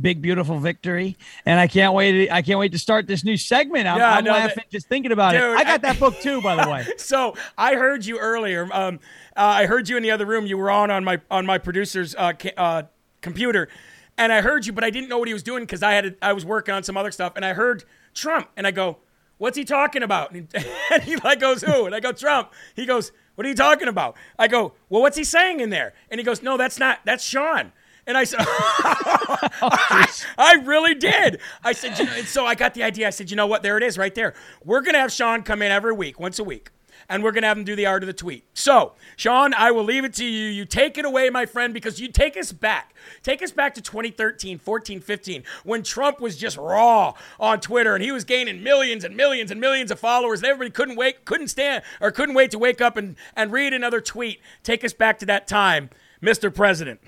[0.00, 2.12] Big beautiful victory, and I can't wait.
[2.26, 3.88] To, I can't wait to start this new segment.
[3.88, 5.42] I'm, Yeah, I'm no, laughing that- just thinking about it.
[5.42, 6.86] I got I- that book too, by the way.
[6.98, 8.68] so I heard you earlier.
[8.72, 9.00] Um,
[9.36, 10.46] uh, I heard you in the other room.
[10.46, 12.84] You were on on my on my producer's uh, uh,
[13.20, 13.68] computer,
[14.16, 16.14] and I heard you, but I didn't know what he was doing because I had
[16.22, 17.82] I was working on some other stuff, and I heard
[18.14, 18.98] Trump, and I go,
[19.38, 22.52] "What's he talking about?" And he, and he like goes, "Who?" And I go, "Trump."
[22.74, 25.94] He goes, "What are you talking about?" I go, "Well, what's he saying in there?"
[26.10, 27.00] And he goes, "No, that's not.
[27.04, 27.72] That's Shawn."
[28.08, 31.40] And I said, I, oh, I really did.
[31.62, 33.06] I said, you know, and so I got the idea.
[33.06, 33.62] I said, you know what?
[33.62, 34.32] There it is right there.
[34.64, 36.70] We're going to have Shawn come in every week, once a week,
[37.08, 38.44] and we're going to have him do the art of the tweet.
[38.52, 40.48] So, Shawn, I will leave it to you.
[40.48, 42.94] You take it away, my friend, because you take us back.
[43.22, 48.04] Take us back to 2013, 14, 15, when Trump was just raw on Twitter and
[48.04, 51.48] he was gaining millions and millions and millions of followers, and everybody couldn't wait, couldn't
[51.48, 54.40] stand, or couldn't wait to wake up and, and read another tweet.
[54.62, 55.90] Take us back to that time,
[56.22, 56.54] Mr.
[56.54, 57.00] President.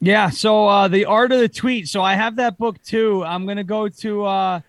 [0.00, 0.28] Yeah.
[0.28, 1.88] So uh, the art of the tweet.
[1.88, 3.24] So I have that book too.
[3.24, 4.24] I'm gonna go to.
[4.24, 4.60] Uh,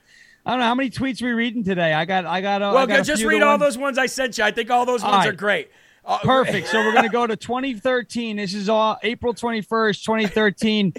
[0.45, 1.93] I don't know how many tweets we reading today.
[1.93, 2.25] I got.
[2.25, 2.61] I got.
[2.61, 4.43] Uh, Well, I got a just read all ones- those ones I sent you.
[4.43, 5.33] I think all those All ones right.
[5.33, 5.69] are great.
[6.05, 6.67] Uh, Perfect.
[6.67, 8.37] So we're going to go to 2013.
[8.37, 10.93] This is all April 21st, 2013.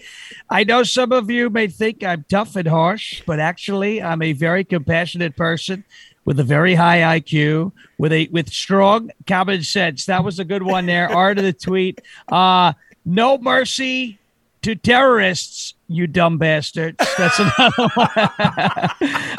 [0.51, 4.33] I know some of you may think I'm tough and harsh, but actually I'm a
[4.33, 5.85] very compassionate person
[6.25, 10.07] with a very high IQ, with a with strong common sense.
[10.07, 11.09] That was a good one there.
[11.09, 12.01] Art of the tweet.
[12.27, 12.73] Uh
[13.05, 14.19] no mercy
[14.67, 16.97] to terrorists, you dumb bastards.
[17.17, 18.09] That's another one.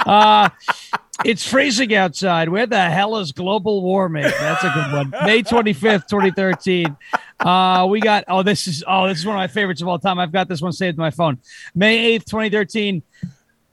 [0.06, 0.48] uh,
[1.26, 2.48] it's freezing outside.
[2.48, 4.24] Where the hell is global warming?
[4.24, 5.10] That's a good one.
[5.26, 6.96] May 25th, 2013.
[7.42, 10.00] Uh, we got, oh, this is, oh, this is one of my favorites of all
[10.00, 10.18] time.
[10.18, 11.40] I've got this one saved to my phone.
[11.76, 13.04] May 8th, 2013.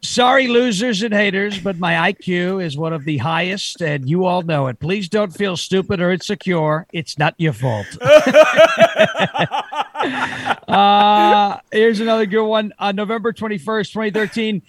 [0.03, 4.43] Sorry, losers and haters, but my IQ is one of the highest, and you all
[4.43, 4.81] know it.
[4.81, 6.87] Please don't feel stupid or insecure.
[6.93, 7.87] It's not your fault.
[10.69, 12.73] uh, here's another good one.
[12.79, 14.63] On November 21st, 2013.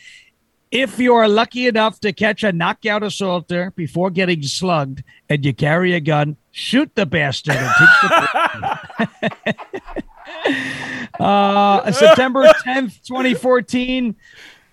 [0.71, 5.53] If you are lucky enough to catch a knockout assaulter before getting slugged and you
[5.53, 8.79] carry a gun, shoot the bastard the
[11.23, 14.15] uh, September 10th, 2014.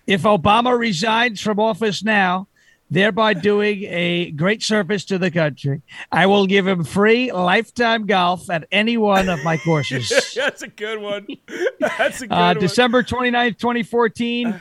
[0.06, 2.48] If Obama resigns from office now,
[2.93, 5.82] thereby doing a great service to the country,
[6.12, 10.09] I will give him free lifetime golf at any one of my courses.
[10.36, 11.26] That's a good one.
[11.80, 12.59] That's a good Uh, one.
[12.61, 14.61] December 29th, 2014.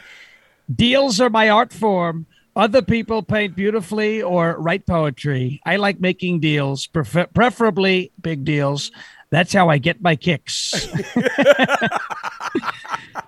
[0.74, 2.26] Deals are my art form.
[2.56, 5.62] Other people paint beautifully or write poetry.
[5.66, 8.92] I like making deals, prefer- preferably big deals.
[9.30, 10.88] That's how I get my kicks.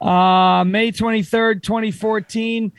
[0.02, 2.72] Uh, May 23rd, 2014.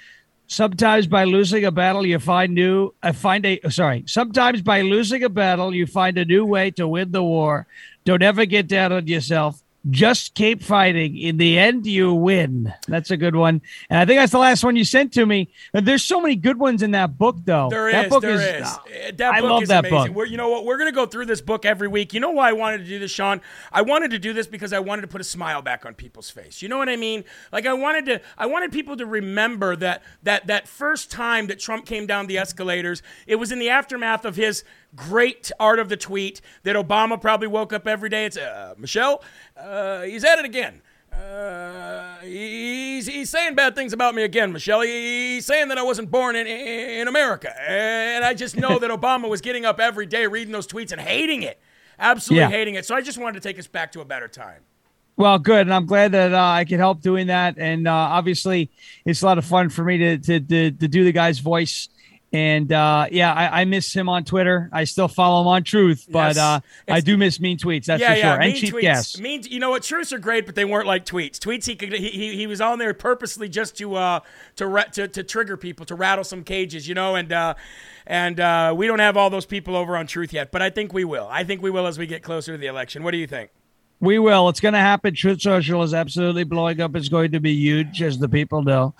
[0.47, 2.93] Sometimes by losing a battle, you find new.
[3.03, 4.05] I find a sorry.
[4.07, 7.67] Sometimes by losing a battle, you find a new way to win the war.
[8.05, 9.64] Don't ever get down on yourself.
[9.91, 11.17] Just keep fighting.
[11.17, 12.73] In the end, you win.
[12.89, 13.61] That's a good one.
[13.91, 15.51] And I think that's the last one you sent to me.
[15.75, 17.69] There's so many good ones in that book, though.
[17.71, 18.41] There that is, book there is.
[18.41, 18.63] is.
[18.67, 20.09] uh, Uh, That I book love is that amazing.
[20.09, 20.17] book.
[20.17, 20.65] We're, you know what?
[20.65, 22.15] We're going to go through this book every week.
[22.15, 23.43] You know why I wanted to do this, Shawn?
[23.73, 26.31] I wanted to do this because I wanted to put a smile back on people's
[26.31, 26.63] face.
[26.63, 27.25] You know what I mean?
[27.53, 28.21] Like I wanted to.
[28.39, 32.39] I wanted people to remember that that that first time that Trump came down the
[32.39, 33.03] escalators.
[33.27, 34.65] It was in the aftermath of his
[34.97, 39.23] great art of the tweet that Obama probably woke up every day It's uh, "Michelle,
[39.65, 44.81] uh, he's at it again." Uh, he's, he's saying bad things about me again, Michelle.
[44.81, 47.55] He's saying that I wasn't born in, in America.
[47.61, 51.01] And I just know that Obama was getting up every day reading those tweets and
[51.01, 51.61] hating it.
[52.01, 52.51] Absolutely Yeah.
[52.51, 52.85] hating it.
[52.85, 54.63] So I just wanted to take us back to a better time.
[55.17, 57.57] Well, good, and I'm glad that uh, I can help doing that.
[57.57, 58.73] And uh, obviously,
[59.05, 61.89] it's a lot of fun for me to to to, to do the guy's voice.
[62.35, 64.69] And uh, yeah, I, I miss him on Twitter.
[64.73, 66.39] I still follow him on Truth, but Yes.
[66.39, 67.85] uh, I do miss mean tweets.
[67.85, 68.25] That's yeah, for sure.
[68.25, 68.43] yeah.
[68.43, 68.81] and cheap tweets.
[68.81, 69.21] guests.
[69.21, 69.85] Mean, you know what?
[69.85, 71.39] Truths are great, but they weren't like tweets.
[71.39, 74.19] Tweets, he could, he, he, he was on there purposely just to uh
[74.57, 77.15] to, to to trigger people, to rattle some cages, you know.
[77.15, 77.55] And uh,
[78.05, 80.93] and uh, we don't have all those people over on Truth yet, but I think
[80.93, 81.29] we will.
[81.31, 83.05] I think we will as we get closer to the election.
[83.05, 83.51] What do you think?
[84.01, 84.49] We will.
[84.51, 85.15] It's going to happen.
[85.15, 86.95] Truth Social is absolutely blowing up.
[86.97, 88.93] It's going to be huge, as the people know.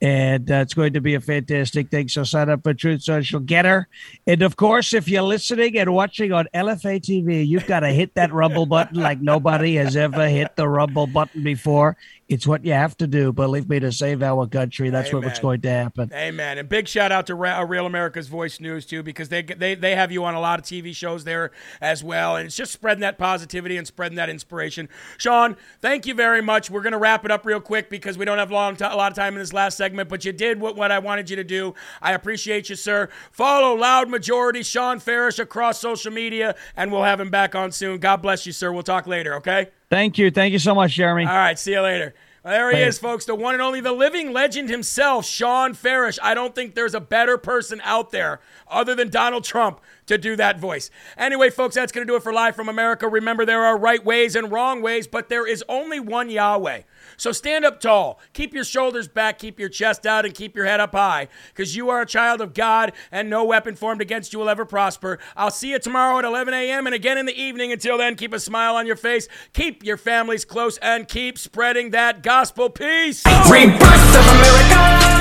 [0.00, 2.08] And uh, it's going to be a fantastic thing.
[2.08, 3.40] So sign up for Truth Social.
[3.40, 3.88] Get her.
[4.26, 8.14] And of course, if you're listening and watching on LFA TV, you've got to hit
[8.14, 11.96] that rumble button like nobody has ever hit the rumble button before.
[12.28, 13.32] It's what you have to do.
[13.32, 14.90] Believe me, to save our country.
[14.90, 16.12] That's what, what's going to happen.
[16.12, 16.58] Amen.
[16.58, 19.96] And big shout out to uh, Real America's Voice News too, because they they they
[19.96, 23.00] have you on a lot of TV shows there as well, and it's just spreading
[23.00, 24.90] that positivity and spreading that inspiration.
[25.16, 26.70] Shawn, thank you very much.
[26.70, 29.10] We're gonna wrap it up real quick because we don't have long t- a lot
[29.10, 31.44] of time in this last segment, but you did what what I wanted you to
[31.44, 31.74] do.
[32.02, 33.08] I appreciate you, sir.
[33.32, 37.98] Follow Loud Majority Shawn Farash across social media, and we'll have him back on soon.
[37.98, 38.72] God bless you, sir.
[38.72, 39.34] We'll talk later.
[39.36, 39.68] Okay.
[39.90, 40.30] Thank you.
[40.30, 41.24] Thank you so much, Jeremy.
[41.24, 42.14] All right, see you later.
[42.44, 42.88] Well, there he Later.
[42.88, 46.18] is, folks, the one and only, the living legend himself, Shawn Farash.
[46.22, 50.36] I don't think there's a better person out there other than Donald Trump to do
[50.36, 50.90] that voice.
[51.16, 53.08] Anyway, folks, that's going to do it for Live from America.
[53.08, 56.82] Remember, there are right ways and wrong ways, but there is only one Yahweh.
[57.16, 60.66] So stand up tall, keep your shoulders back, keep your chest out, and keep your
[60.66, 64.32] head up high, because you are a child of God, and no weapon formed against
[64.32, 65.18] you will ever prosper.
[65.36, 66.86] I'll see you tomorrow at 11 a.m.
[66.86, 67.72] and again in the evening.
[67.72, 71.90] Until then, keep a smile on your face, keep your families close, and keep spreading
[71.90, 73.24] that gospel peace.
[73.26, 75.18] Rebirth of America.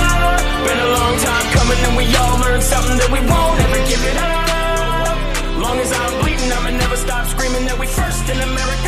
[0.66, 4.04] Been a long time coming, and we all learned something that we won't ever give
[4.04, 4.57] it up.
[5.68, 8.87] Long as I'm bleeding, I'ma never stop screaming that we first in America.